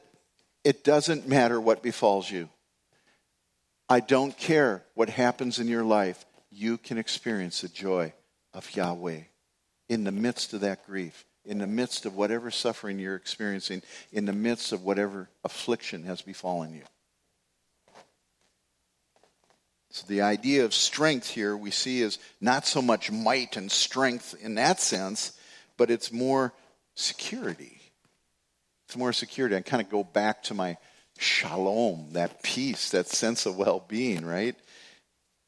[0.63, 2.49] it doesn't matter what befalls you.
[3.87, 8.13] I don't care what happens in your life you can experience the joy
[8.51, 9.25] of Yahweh
[9.89, 14.25] in the midst of that grief, in the midst of whatever suffering you're experiencing, in
[14.25, 16.81] the midst of whatever affliction has befallen you.
[19.89, 24.35] So, the idea of strength here we see is not so much might and strength
[24.41, 25.31] in that sense,
[25.77, 26.53] but it's more
[26.95, 27.79] security.
[28.87, 29.55] It's more security.
[29.55, 30.77] I kind of go back to my
[31.17, 34.55] shalom, that peace, that sense of well being, right?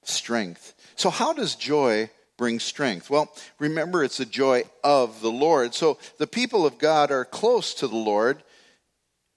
[0.04, 0.73] Strength.
[0.95, 3.10] So, how does joy bring strength?
[3.10, 5.75] Well, remember, it's the joy of the Lord.
[5.75, 8.41] So, the people of God are close to the Lord,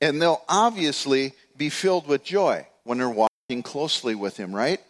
[0.01, 4.81] and they'll obviously be filled with joy when they're walking closely with Him, right?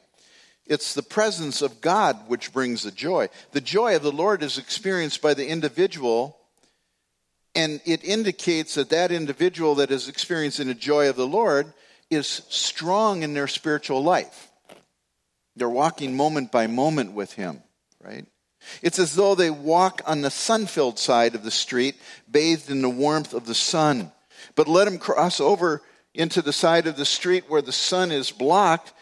[0.66, 3.28] It's the presence of God which brings the joy.
[3.50, 6.38] The joy of the Lord is experienced by the individual,
[7.54, 11.72] and it indicates that that individual that is experiencing the joy of the Lord
[12.10, 14.50] is strong in their spiritual life.
[15.56, 17.62] They're walking moment by moment with Him,
[18.00, 18.26] right?
[18.80, 21.96] It's as though they walk on the sun filled side of the street,
[22.30, 24.12] bathed in the warmth of the sun.
[24.54, 25.82] But let them cross over
[26.14, 28.92] into the side of the street where the sun is blocked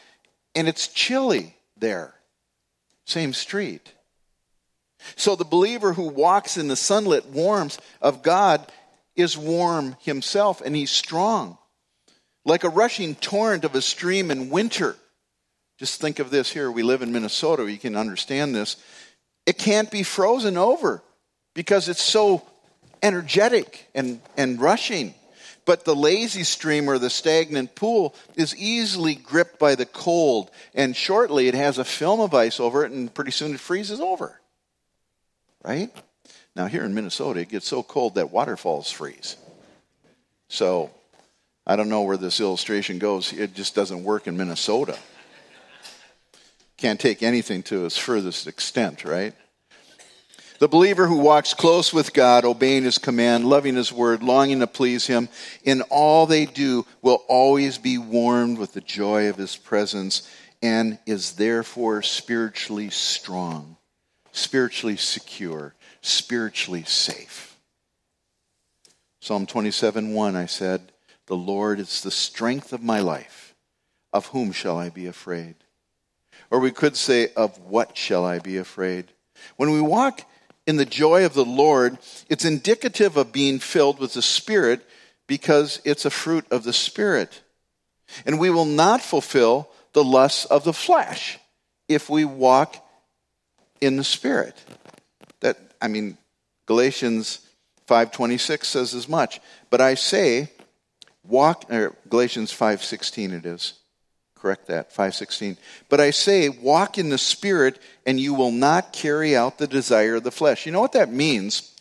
[0.54, 2.14] and it's chilly there.
[3.04, 3.92] Same street.
[5.16, 8.70] So the believer who walks in the sunlit warmth of God
[9.16, 11.58] is warm himself and he's strong.
[12.44, 14.96] Like a rushing torrent of a stream in winter
[15.80, 16.70] just think of this here.
[16.70, 17.70] We live in Minnesota.
[17.70, 18.76] You can understand this.
[19.46, 21.02] It can't be frozen over
[21.54, 22.46] because it's so
[23.02, 25.14] energetic and, and rushing.
[25.70, 30.96] But the lazy stream or the stagnant pool is easily gripped by the cold, and
[30.96, 34.40] shortly it has a film of ice over it, and pretty soon it freezes over.
[35.64, 35.94] Right?
[36.56, 39.36] Now, here in Minnesota, it gets so cold that waterfalls freeze.
[40.48, 40.90] So,
[41.64, 43.32] I don't know where this illustration goes.
[43.32, 44.98] It just doesn't work in Minnesota.
[46.78, 49.34] Can't take anything to its furthest extent, right?
[50.60, 54.66] The believer who walks close with God, obeying his command, loving his word, longing to
[54.66, 55.30] please him,
[55.64, 60.28] in all they do will always be warmed with the joy of his presence
[60.62, 63.78] and is therefore spiritually strong,
[64.32, 67.56] spiritually secure, spiritually safe.
[69.20, 70.92] Psalm 27 1, I said,
[71.24, 73.54] The Lord is the strength of my life.
[74.12, 75.54] Of whom shall I be afraid?
[76.50, 79.06] Or we could say, Of what shall I be afraid?
[79.56, 80.26] When we walk
[80.70, 81.98] in the joy of the Lord,
[82.28, 84.86] it's indicative of being filled with the Spirit
[85.26, 87.42] because it's a fruit of the Spirit.
[88.24, 91.40] And we will not fulfill the lusts of the flesh
[91.88, 92.76] if we walk
[93.80, 94.56] in the Spirit.
[95.40, 96.16] That I mean,
[96.66, 97.40] Galatians
[97.88, 99.40] 5:26 says as much.
[99.70, 100.52] But I say,
[101.24, 103.74] walk or Galatians 5:16 it is
[104.40, 105.56] correct that 516
[105.88, 110.16] but i say walk in the spirit and you will not carry out the desire
[110.16, 111.74] of the flesh you know what that means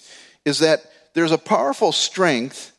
[0.45, 0.83] is that
[1.13, 2.71] there's a powerful strength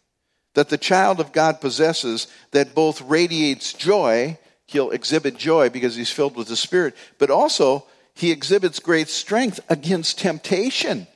[0.54, 6.10] that the child of God possesses that both radiates joy, he'll exhibit joy because he's
[6.10, 11.06] filled with the Spirit, but also he exhibits great strength against temptation.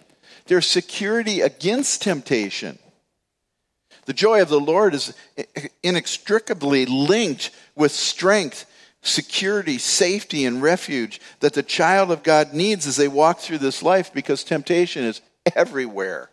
[0.46, 2.78] There's security against temptation.
[4.06, 5.14] The joy of the Lord is
[5.82, 8.66] inextricably linked with strength,
[9.02, 13.82] security, safety, and refuge that the child of God needs as they walk through this
[13.82, 15.20] life because temptation is
[15.54, 16.30] everywhere.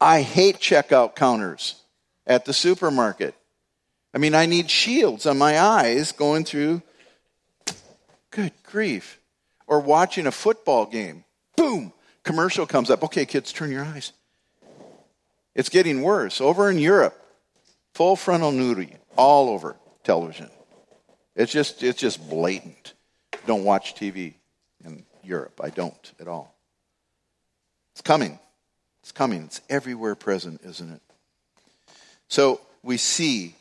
[0.00, 1.82] I hate checkout counters
[2.26, 3.34] at the supermarket.
[4.12, 6.82] I mean, I need shields on my eyes going through.
[8.30, 9.20] Good grief.
[9.66, 11.24] Or watching a football game.
[11.56, 11.92] Boom!
[12.22, 13.02] Commercial comes up.
[13.04, 14.12] Okay, kids, turn your eyes.
[15.56, 16.40] It's getting worse.
[16.40, 17.18] Over in Europe,
[17.94, 20.50] full frontal nudity all over television.
[21.34, 22.92] It's just, it's just blatant.
[23.46, 24.34] Don't watch TV
[24.84, 25.60] in Europe.
[25.64, 26.54] I don't at all.
[27.92, 28.38] It's coming.
[29.02, 29.44] It's coming.
[29.44, 31.02] It's everywhere present, isn't it?
[32.28, 33.54] So we see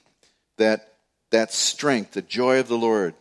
[0.58, 0.92] that
[1.32, 3.14] that strength, the joy of the Lord,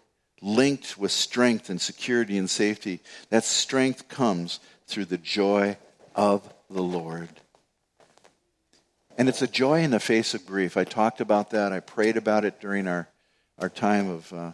[0.42, 3.00] linked with strength and security and safety,
[3.30, 5.76] that strength comes through the joy
[6.14, 7.28] of the Lord.
[9.16, 10.76] And it's a joy in the face of grief.
[10.76, 11.72] I talked about that.
[11.72, 13.08] I prayed about it during our,
[13.58, 14.52] our time of uh,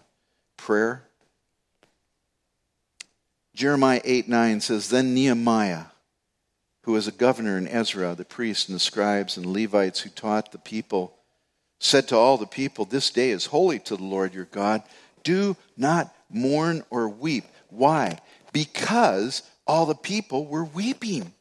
[0.57, 1.05] prayer.
[3.55, 5.87] Jeremiah 8 9 says, Then Nehemiah,
[6.83, 10.53] who was a governor in Ezra, the priests and the scribes and Levites who taught
[10.53, 11.17] the people,
[11.79, 14.83] said to all the people, This day is holy to the Lord your God.
[15.25, 17.45] Do not mourn or weep.
[17.71, 18.19] Why?
[18.53, 21.33] Because all the people were weeping.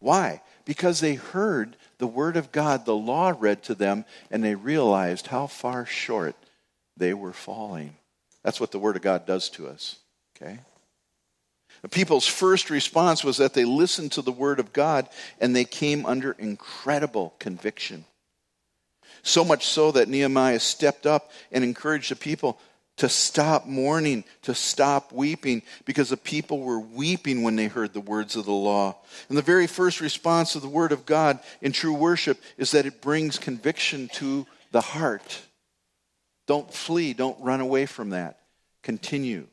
[0.00, 0.40] Why?
[0.68, 5.28] Because they heard the word of God, the law read to them, and they realized
[5.28, 6.36] how far short
[6.94, 7.96] they were falling.
[8.44, 9.96] That's what the word of God does to us.
[10.36, 10.58] Okay?
[11.80, 15.08] The people's first response was that they listened to the word of God
[15.40, 18.04] and they came under incredible conviction.
[19.22, 22.60] So much so that Nehemiah stepped up and encouraged the people
[22.98, 28.00] to stop mourning, to stop weeping, because the people were weeping when they heard the
[28.00, 28.96] words of the law.
[29.28, 32.86] And the very first response to the word of God in true worship is that
[32.86, 35.40] it brings conviction to the heart.
[36.46, 38.40] Don't flee, don't run away from that.
[38.82, 39.46] Continue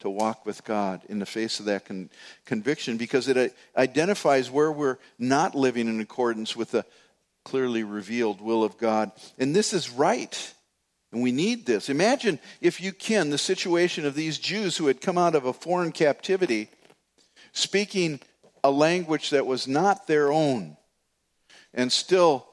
[0.00, 2.10] to walk with God in the face of that con-
[2.44, 6.84] conviction because it uh, identifies where we're not living in accordance with the
[7.44, 9.10] clearly revealed will of God.
[9.38, 10.54] And this is right.
[11.12, 11.88] And we need this.
[11.88, 15.52] Imagine, if you can, the situation of these Jews who had come out of a
[15.52, 16.68] foreign captivity
[17.52, 18.20] speaking
[18.62, 20.76] a language that was not their own
[21.72, 22.46] and still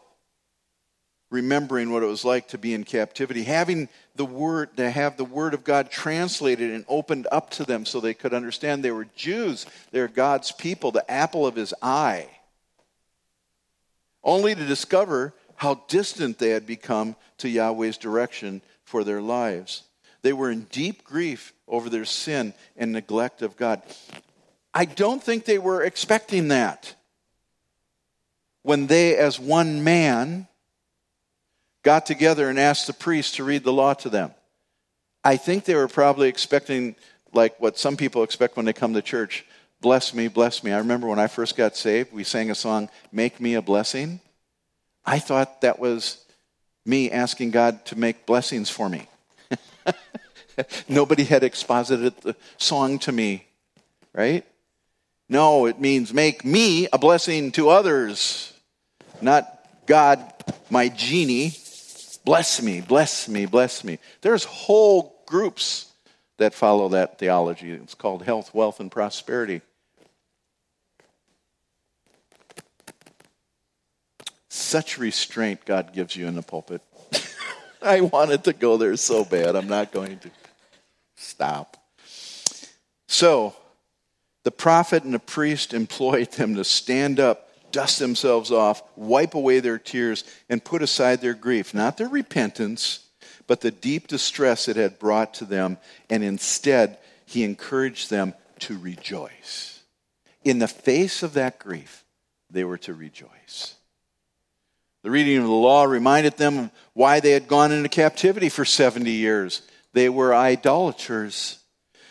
[1.31, 5.25] remembering what it was like to be in captivity, having the word to have the
[5.25, 9.07] word of God translated and opened up to them so they could understand they were
[9.15, 12.29] Jews, they're God's people, the apple of his eye.
[14.23, 19.83] Only to discover how distant they had become to Yahweh's direction for their lives.
[20.21, 23.81] They were in deep grief over their sin and neglect of God.
[24.73, 26.95] I don't think they were expecting that.
[28.63, 30.47] When they, as one man,
[31.83, 34.31] got together and asked the priest to read the law to them.
[35.23, 36.95] I think they were probably expecting,
[37.33, 39.45] like what some people expect when they come to church
[39.81, 40.71] bless me, bless me.
[40.71, 44.19] I remember when I first got saved, we sang a song, Make Me a Blessing.
[45.05, 46.23] I thought that was
[46.85, 49.07] me asking God to make blessings for me.
[50.89, 53.47] Nobody had exposited the song to me,
[54.13, 54.45] right?
[55.27, 58.53] No, it means make me a blessing to others,
[59.21, 59.51] not
[59.85, 60.33] God,
[60.69, 61.53] my genie,
[62.25, 63.99] Bless me, bless me, bless me.
[64.21, 65.91] There's whole groups
[66.37, 67.71] that follow that theology.
[67.71, 69.61] It's called health, wealth, and prosperity.
[74.55, 76.81] Such restraint God gives you in the pulpit.
[77.81, 79.55] I wanted to go there so bad.
[79.55, 80.31] I'm not going to.
[81.17, 81.77] Stop.
[83.07, 83.53] So,
[84.43, 89.59] the prophet and the priest employed them to stand up dust themselves off, wipe away
[89.59, 92.99] their tears, and put aside their grief, not their repentance,
[93.47, 95.77] but the deep distress it had brought to them,
[96.09, 99.81] and instead, he encouraged them to rejoice.
[100.45, 102.05] In the face of that grief,
[102.49, 103.74] they were to rejoice.
[105.05, 109.11] The reading of the law reminded them why they had gone into captivity for 70
[109.11, 109.61] years.
[109.93, 111.59] They were idolaters.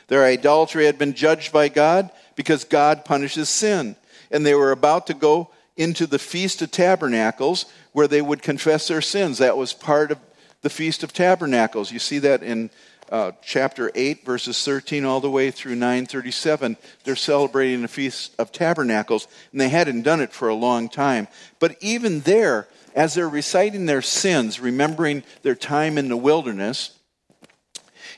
[0.07, 3.97] Their idolatry had been judged by God because God punishes sin.
[4.31, 8.87] And they were about to go into the Feast of Tabernacles where they would confess
[8.87, 9.39] their sins.
[9.39, 10.19] That was part of
[10.61, 11.91] the Feast of Tabernacles.
[11.91, 12.71] You see that in
[13.11, 16.77] uh, chapter 8, verses 13 all the way through 937.
[17.03, 21.27] They're celebrating the Feast of Tabernacles, and they hadn't done it for a long time.
[21.59, 26.99] But even there, as they're reciting their sins, remembering their time in the wilderness,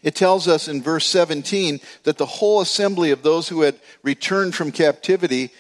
[0.03, 4.55] it tells us in verse 17 that the whole assembly of those who had returned
[4.55, 5.51] from captivity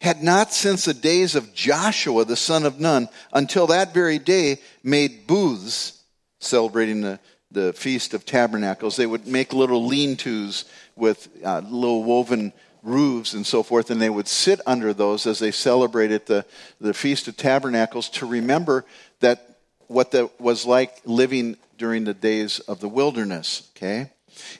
[0.00, 4.58] had not since the days of Joshua the son of Nun until that very day
[4.82, 6.02] made booths
[6.38, 7.18] celebrating the,
[7.50, 8.96] the Feast of Tabernacles.
[8.96, 12.52] They would make little lean tos with uh, little woven
[12.86, 16.46] roofs and so forth, and they would sit under those as they celebrated the,
[16.80, 18.84] the Feast of Tabernacles to remember
[19.20, 19.58] that
[19.88, 23.70] what that was like living during the days of the wilderness.
[23.76, 24.10] Okay?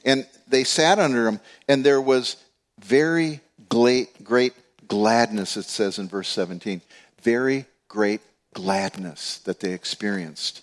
[0.04, 2.36] And they sat under them, and there was
[2.80, 4.54] very great, great
[4.88, 6.82] gladness, it says in verse 17.
[7.22, 8.20] Very great
[8.54, 10.62] gladness that they experienced,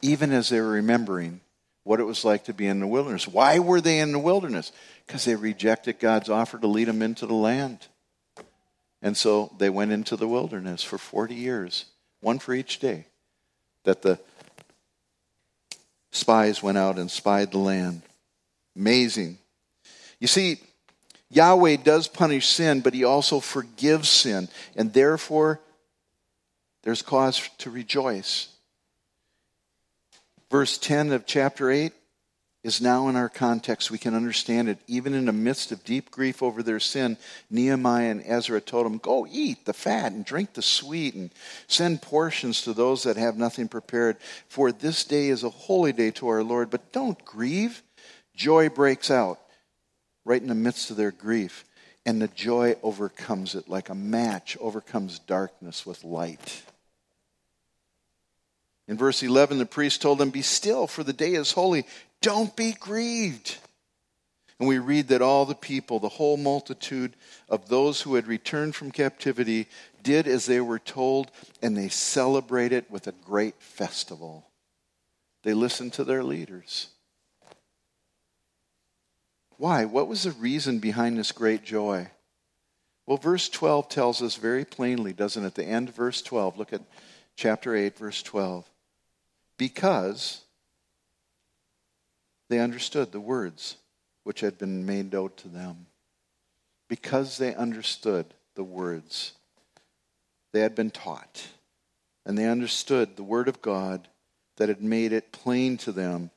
[0.00, 1.40] even as they were remembering
[1.84, 3.26] what it was like to be in the wilderness.
[3.26, 4.72] Why were they in the wilderness?
[5.06, 7.86] Because they rejected God's offer to lead them into the land.
[9.00, 11.86] And so they went into the wilderness for 40 years,
[12.20, 13.06] one for each day,
[13.84, 14.20] that the
[16.12, 18.02] spies went out and spied the land.
[18.76, 19.38] Amazing.
[20.20, 20.60] You see,
[21.30, 24.48] Yahweh does punish sin, but he also forgives sin.
[24.76, 25.60] And therefore,
[26.84, 28.48] there's cause to rejoice.
[30.52, 31.94] Verse 10 of chapter 8
[32.62, 33.90] is now in our context.
[33.90, 34.76] We can understand it.
[34.86, 37.16] Even in the midst of deep grief over their sin,
[37.48, 41.30] Nehemiah and Ezra told them, Go eat the fat and drink the sweet and
[41.68, 44.18] send portions to those that have nothing prepared.
[44.46, 46.68] For this day is a holy day to our Lord.
[46.68, 47.82] But don't grieve.
[48.36, 49.38] Joy breaks out
[50.26, 51.64] right in the midst of their grief.
[52.04, 56.62] And the joy overcomes it like a match overcomes darkness with light.
[58.92, 61.86] In verse 11, the priest told them, Be still, for the day is holy.
[62.20, 63.56] Don't be grieved.
[64.58, 67.16] And we read that all the people, the whole multitude
[67.48, 69.66] of those who had returned from captivity,
[70.02, 71.30] did as they were told,
[71.62, 74.50] and they celebrated with a great festival.
[75.42, 76.88] They listened to their leaders.
[79.56, 79.86] Why?
[79.86, 82.10] What was the reason behind this great joy?
[83.06, 85.46] Well, verse 12 tells us very plainly, doesn't it?
[85.46, 86.58] At the end of verse 12.
[86.58, 86.82] Look at
[87.36, 88.68] chapter 8, verse 12.
[89.62, 90.40] Because
[92.48, 93.76] they understood the words
[94.24, 95.86] which had been made known to them.
[96.88, 99.34] Because they understood the words
[100.50, 101.46] they had been taught,
[102.26, 104.08] and they understood the Word of God
[104.56, 106.32] that had made it plain to them,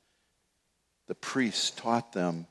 [1.07, 2.45] the priests taught them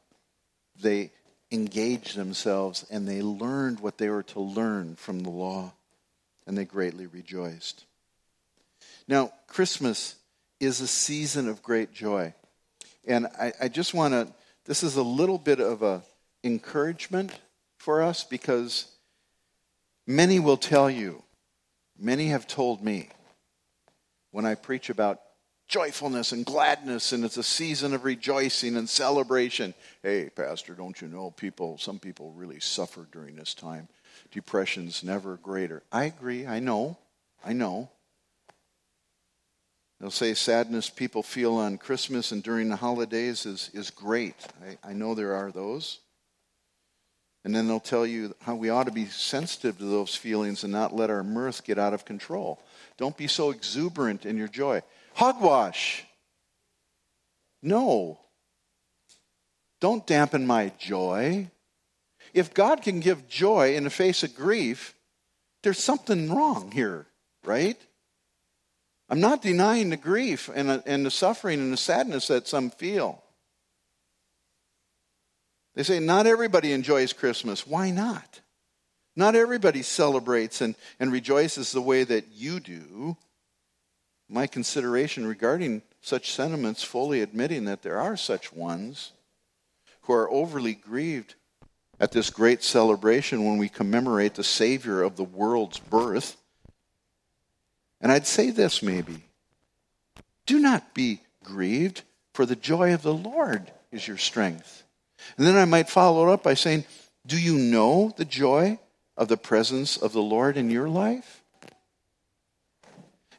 [0.82, 1.12] they
[1.52, 5.72] engaged themselves and they learned what they were to learn from the law,
[6.48, 7.84] and they greatly rejoiced.
[9.06, 10.16] Now, Christmas
[10.64, 12.34] is a season of great joy.
[13.06, 14.32] And I, I just want to,
[14.64, 16.02] this is a little bit of a
[16.42, 17.32] encouragement
[17.78, 18.86] for us because
[20.06, 21.22] many will tell you,
[21.98, 23.08] many have told me
[24.30, 25.20] when I preach about
[25.66, 29.74] joyfulness and gladness, and it's a season of rejoicing and celebration.
[30.02, 33.88] Hey, Pastor, don't you know people, some people really suffer during this time.
[34.30, 35.82] Depression's never greater.
[35.90, 36.98] I agree, I know,
[37.44, 37.90] I know.
[40.04, 44.34] They'll say sadness people feel on Christmas and during the holidays is, is great.
[44.62, 46.00] I, I know there are those.
[47.42, 50.70] And then they'll tell you how we ought to be sensitive to those feelings and
[50.70, 52.60] not let our mirth get out of control.
[52.98, 54.82] Don't be so exuberant in your joy.
[55.14, 56.04] Hogwash.
[57.62, 58.18] No.
[59.80, 61.48] Don't dampen my joy.
[62.34, 64.94] If God can give joy in the face of grief,
[65.62, 67.06] there's something wrong here,
[67.42, 67.80] right?
[69.14, 72.68] I'm not denying the grief and, uh, and the suffering and the sadness that some
[72.68, 73.22] feel.
[75.76, 77.64] They say not everybody enjoys Christmas.
[77.64, 78.40] Why not?
[79.14, 83.16] Not everybody celebrates and, and rejoices the way that you do
[84.28, 89.12] my consideration regarding such sentiments, fully admitting that there are such ones
[90.00, 91.36] who are overly grieved
[92.00, 96.36] at this great celebration when we commemorate the Savior of the world's birth.
[98.04, 99.24] And I'd say this maybe
[100.46, 102.02] do not be grieved,
[102.34, 104.82] for the joy of the Lord is your strength.
[105.38, 106.84] And then I might follow it up by saying,
[107.26, 108.78] Do you know the joy
[109.16, 111.42] of the presence of the Lord in your life?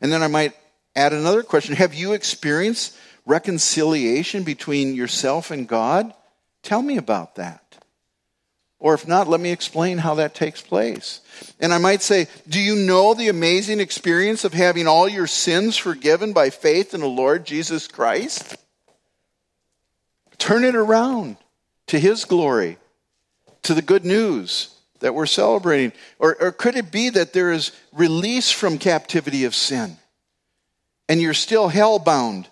[0.01, 0.55] And then I might
[0.95, 6.11] add another question Have you experienced reconciliation between yourself and God?
[6.63, 7.64] Tell me about that.
[8.79, 11.21] Or if not, let me explain how that takes place.
[11.59, 15.77] And I might say, Do you know the amazing experience of having all your sins
[15.77, 18.55] forgiven by faith in the Lord Jesus Christ?
[20.37, 21.37] Turn it around
[21.87, 22.77] to His glory,
[23.63, 24.69] to the good news
[24.99, 25.93] that we're celebrating.
[26.19, 29.97] Or, or could it be that there is release from captivity of sin?
[31.07, 32.47] and you're still hell-bound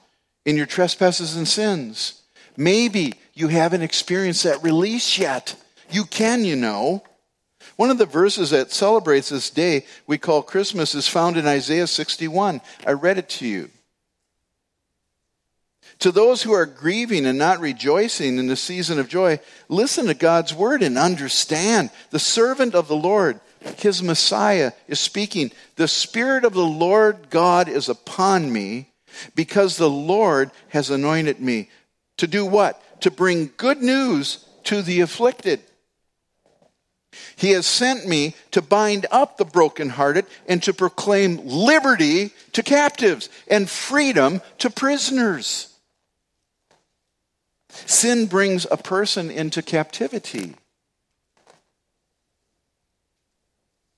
[0.45, 2.21] in your trespasses and sins.
[2.55, 5.55] Maybe you haven't experienced that release yet.
[5.93, 7.03] You can, you know.
[7.75, 11.87] One of the verses that celebrates this day we call Christmas is found in Isaiah
[11.87, 12.61] 61.
[12.85, 13.69] I read it to you.
[15.99, 19.39] To those who are grieving and not rejoicing in the season of joy,
[19.69, 21.91] listen to God's word and understand.
[22.09, 23.39] The servant of the Lord,
[23.77, 25.51] his Messiah, is speaking.
[25.75, 28.89] The Spirit of the Lord God is upon me
[29.35, 31.69] because the Lord has anointed me.
[32.17, 32.81] To do what?
[33.01, 35.61] To bring good news to the afflicted.
[37.35, 43.29] He has sent me to bind up the brokenhearted and to proclaim liberty to captives
[43.47, 45.69] and freedom to prisoners.
[47.69, 50.55] Sin brings a person into captivity.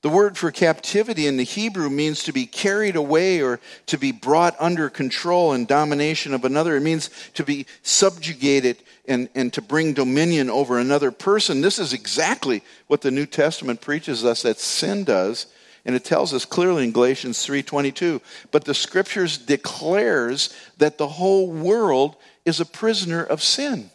[0.05, 4.11] The word for captivity in the Hebrew means to be carried away or to be
[4.11, 6.75] brought under control and domination of another.
[6.75, 8.77] It means to be subjugated
[9.07, 11.61] and, and to bring dominion over another person.
[11.61, 15.47] This is exactly what the New Testament preaches us that sin does.
[15.85, 21.47] And it tells us clearly in Galatians 3:22, but the scriptures declares that the whole
[21.47, 23.89] world is a prisoner of sin.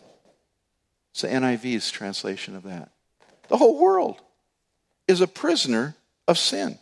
[1.13, 2.91] It's the NIV's translation of that.
[3.47, 4.21] The whole world
[5.07, 5.95] is a prisoner
[6.27, 6.79] of sin.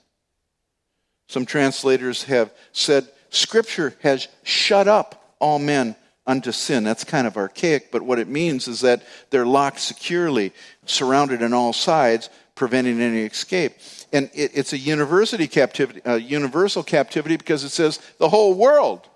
[1.29, 5.95] Some translators have said Scripture has shut up all men
[6.27, 6.85] unto sin.
[6.85, 10.53] That's kind of archaic, but what it means is that they're locked securely,
[10.85, 13.73] surrounded on all sides, preventing any escape.
[14.13, 19.09] And it, it's a university captivity, a universal captivity because it says the whole world.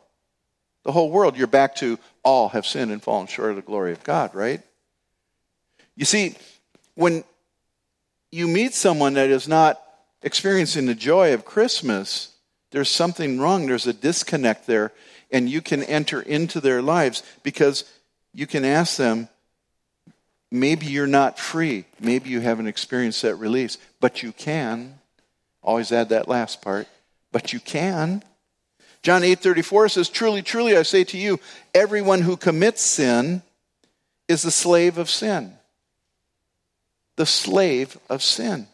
[0.85, 1.37] The whole world.
[1.37, 4.63] You're back to all have sinned and fallen short of the glory of God, right?
[5.97, 6.37] You see,
[6.95, 7.25] when
[8.31, 9.82] you meet someone that is not
[10.23, 12.33] experiencing the joy of Christmas,
[12.71, 13.67] there's something wrong.
[13.67, 14.93] There's a disconnect there.
[15.31, 17.85] And you can enter into their lives because
[18.35, 19.29] you can ask them,
[20.51, 21.85] maybe you're not free.
[22.01, 24.99] Maybe you haven't experienced that release, but you can.
[25.63, 26.87] Always add that last part.
[27.31, 28.23] But you can.
[29.03, 31.41] John 8:34 says, "Truly, truly I say to you,
[31.75, 33.43] everyone who commits sin
[34.29, 35.57] is the slave of sin."
[37.17, 38.69] The slave of sin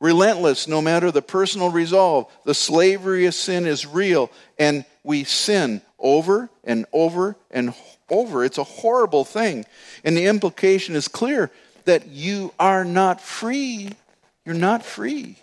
[0.00, 2.30] relentless no matter the personal resolve.
[2.44, 7.74] The slavery of sin is real, and we sin over and over and
[8.08, 8.44] over.
[8.44, 9.64] It's a horrible thing.
[10.04, 11.50] And the implication is clear
[11.84, 13.90] that you are not free.
[14.44, 15.36] You're not free.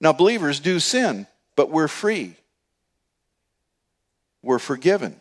[0.00, 1.26] Now, believers do sin,
[1.56, 2.34] but we're free.
[4.42, 5.16] We're forgiven.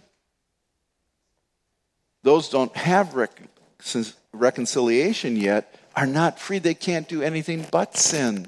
[2.24, 3.16] Those don't have
[4.34, 6.60] reconciliation yet are not free.
[6.60, 8.48] They can't do anything but sin.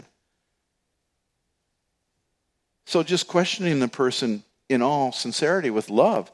[2.85, 6.31] So just questioning the person in all sincerity with love,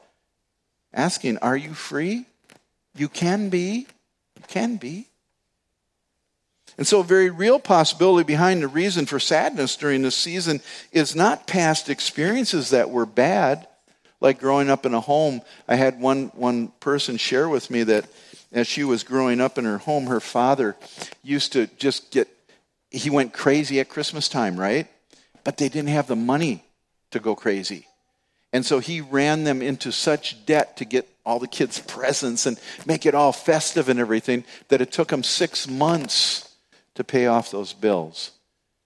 [0.92, 2.26] asking, Are you free?
[2.94, 3.86] You can be.
[4.36, 5.08] You can be.
[6.78, 10.60] And so, a very real possibility behind the reason for sadness during this season
[10.90, 13.66] is not past experiences that were bad,
[14.20, 15.42] like growing up in a home.
[15.68, 18.06] I had one, one person share with me that
[18.52, 20.76] as she was growing up in her home, her father
[21.22, 22.28] used to just get,
[22.90, 24.86] he went crazy at Christmas time, right?
[25.44, 26.64] But they didn't have the money
[27.10, 27.86] to go crazy.
[28.52, 32.60] And so he ran them into such debt to get all the kids' presents and
[32.86, 36.54] make it all festive and everything that it took him six months
[36.94, 38.32] to pay off those bills.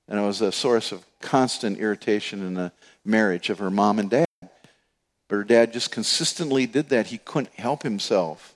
[0.08, 2.70] And it was a source of constant irritation in the
[3.04, 4.26] marriage of her mom and dad.
[4.40, 7.08] But her dad just consistently did that.
[7.08, 8.55] He couldn't help himself.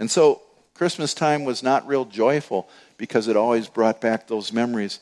[0.00, 0.40] And so
[0.74, 4.98] Christmas time was not real joyful because it always brought back those memories.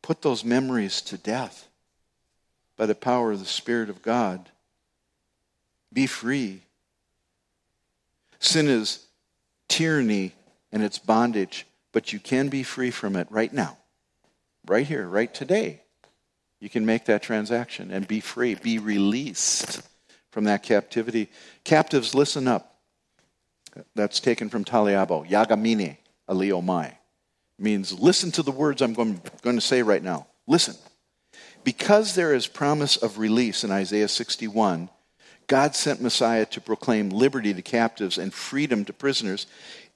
[0.00, 1.66] Put those memories to death
[2.76, 4.48] by the power of the Spirit of God.
[5.92, 6.62] Be free.
[8.38, 9.04] Sin is
[9.68, 10.32] tyranny
[10.70, 13.78] and it's bondage, but you can be free from it right now,
[14.66, 15.82] right here, right today.
[16.60, 19.82] You can make that transaction and be free, be released
[20.30, 21.28] from that captivity.
[21.64, 22.71] Captives, listen up.
[23.94, 25.28] That's taken from Taliabo.
[25.28, 25.96] Yagamine
[26.28, 26.94] aliomai.
[27.58, 30.26] Means listen to the words I'm going, going to say right now.
[30.46, 30.74] Listen.
[31.64, 34.88] Because there is promise of release in Isaiah 61,
[35.46, 39.46] God sent Messiah to proclaim liberty to captives and freedom to prisoners.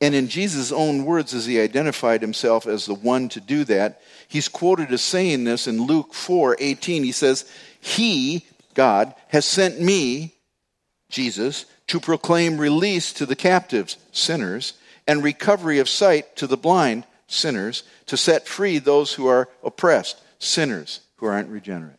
[0.00, 4.00] And in Jesus' own words, as he identified himself as the one to do that,
[4.28, 7.02] he's quoted as saying this in Luke 4 18.
[7.02, 7.50] He says,
[7.80, 10.35] He, God, has sent me,
[11.16, 14.74] Jesus, to proclaim release to the captives, sinners,
[15.08, 20.20] and recovery of sight to the blind, sinners, to set free those who are oppressed,
[20.38, 21.96] sinners who aren't regenerate.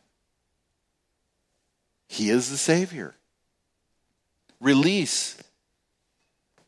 [2.07, 3.15] He is the Savior.
[4.61, 5.35] Release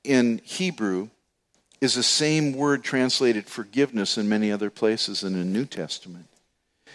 [0.04, 1.10] in Hebrew
[1.80, 6.26] is the same word translated forgiveness in many other places in the New Testament.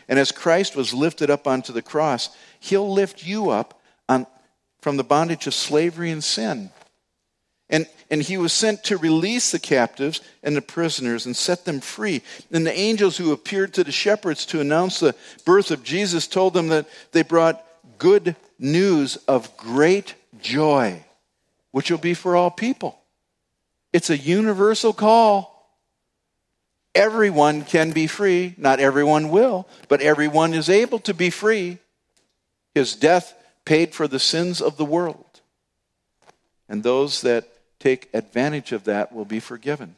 [0.09, 4.27] And as Christ was lifted up onto the cross, he'll lift you up on,
[4.85, 6.69] from the bondage of slavery and sin.
[7.71, 11.81] And, and he was sent to release the captives and the prisoners and set them
[11.81, 12.21] free.
[12.53, 15.17] And the angels who appeared to the shepherds to announce the
[15.47, 17.65] birth of Jesus told them that they brought
[17.97, 21.03] good news of great joy,
[21.71, 22.99] which will be for all people.
[23.95, 25.67] It's a universal call.
[26.95, 28.55] Everyone can be free.
[28.59, 31.79] Not everyone will, but everyone is able to be free.
[32.75, 35.41] His death paid for the sins of the world.
[36.69, 37.49] And those that
[37.79, 39.97] take advantage of that will be forgiven.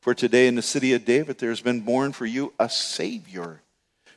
[0.00, 3.60] For today in the city of David, there has been born for you a Savior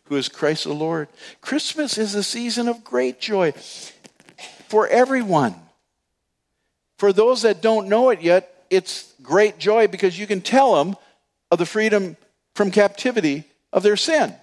[0.05, 1.07] who is Christ the Lord.
[1.41, 3.53] Christmas is a season of great joy
[4.67, 5.55] for everyone.
[6.97, 10.95] For those that don't know it yet, it's great joy because you can tell them
[11.51, 12.17] of the freedom
[12.55, 14.33] from captivity of their sin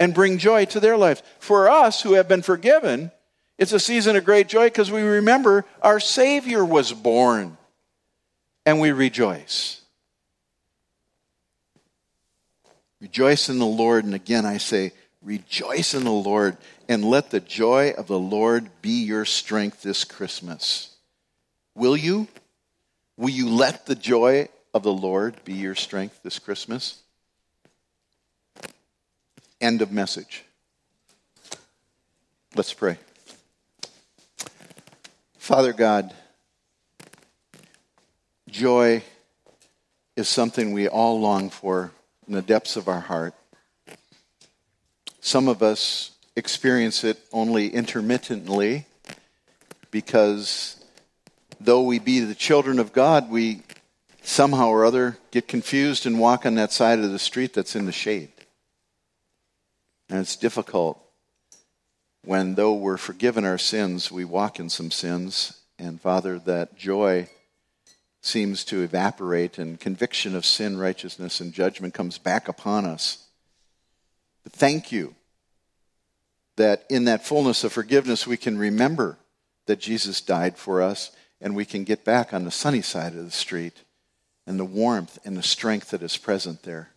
[0.00, 1.22] and bring joy to their lives.
[1.38, 3.12] For us who have been forgiven,
[3.58, 7.58] it's a season of great joy because we remember our Savior was born
[8.64, 9.82] and we rejoice.
[13.00, 14.04] Rejoice in the Lord.
[14.04, 14.92] And again, I say,
[15.22, 16.56] rejoice in the Lord
[16.88, 20.96] and let the joy of the Lord be your strength this Christmas.
[21.74, 22.26] Will you?
[23.18, 27.02] Will you let the joy of the Lord be your strength this Christmas?
[29.60, 30.44] End of message.
[32.54, 32.96] Let's pray.
[35.36, 36.14] Father God,
[38.48, 39.02] joy
[40.16, 41.92] is something we all long for
[42.26, 43.34] in the depths of our heart.
[45.20, 48.86] Some of us experience it only intermittently
[49.90, 50.82] because
[51.60, 53.62] though we be the children of God, we
[54.22, 57.84] somehow or other get confused and walk on that side of the street that's in
[57.84, 58.30] the shade.
[60.10, 61.00] And it's difficult
[62.24, 65.62] when, though we're forgiven our sins, we walk in some sins.
[65.78, 67.28] And Father, that joy
[68.20, 73.28] seems to evaporate, and conviction of sin, righteousness, and judgment comes back upon us.
[74.42, 75.14] But thank you
[76.56, 79.16] that in that fullness of forgiveness, we can remember
[79.66, 83.24] that Jesus died for us and we can get back on the sunny side of
[83.24, 83.84] the street
[84.46, 86.90] and the warmth and the strength that is present there.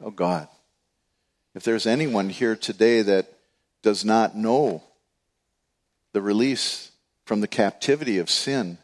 [0.00, 0.48] Oh God,
[1.54, 3.32] if there's anyone here today that
[3.82, 4.82] does not know
[6.12, 6.92] the release
[7.24, 8.78] from the captivity of sin,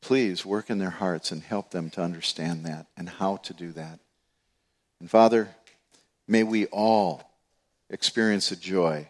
[0.00, 3.72] please work in their hearts and help them to understand that and how to do
[3.72, 3.98] that.
[5.00, 5.48] And Father,
[6.26, 7.30] may we all
[7.90, 9.08] experience the joy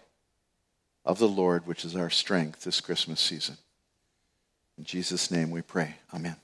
[1.04, 3.56] of the Lord, which is our strength this Christmas season.
[4.76, 5.96] In Jesus' name we pray.
[6.12, 6.36] Amen.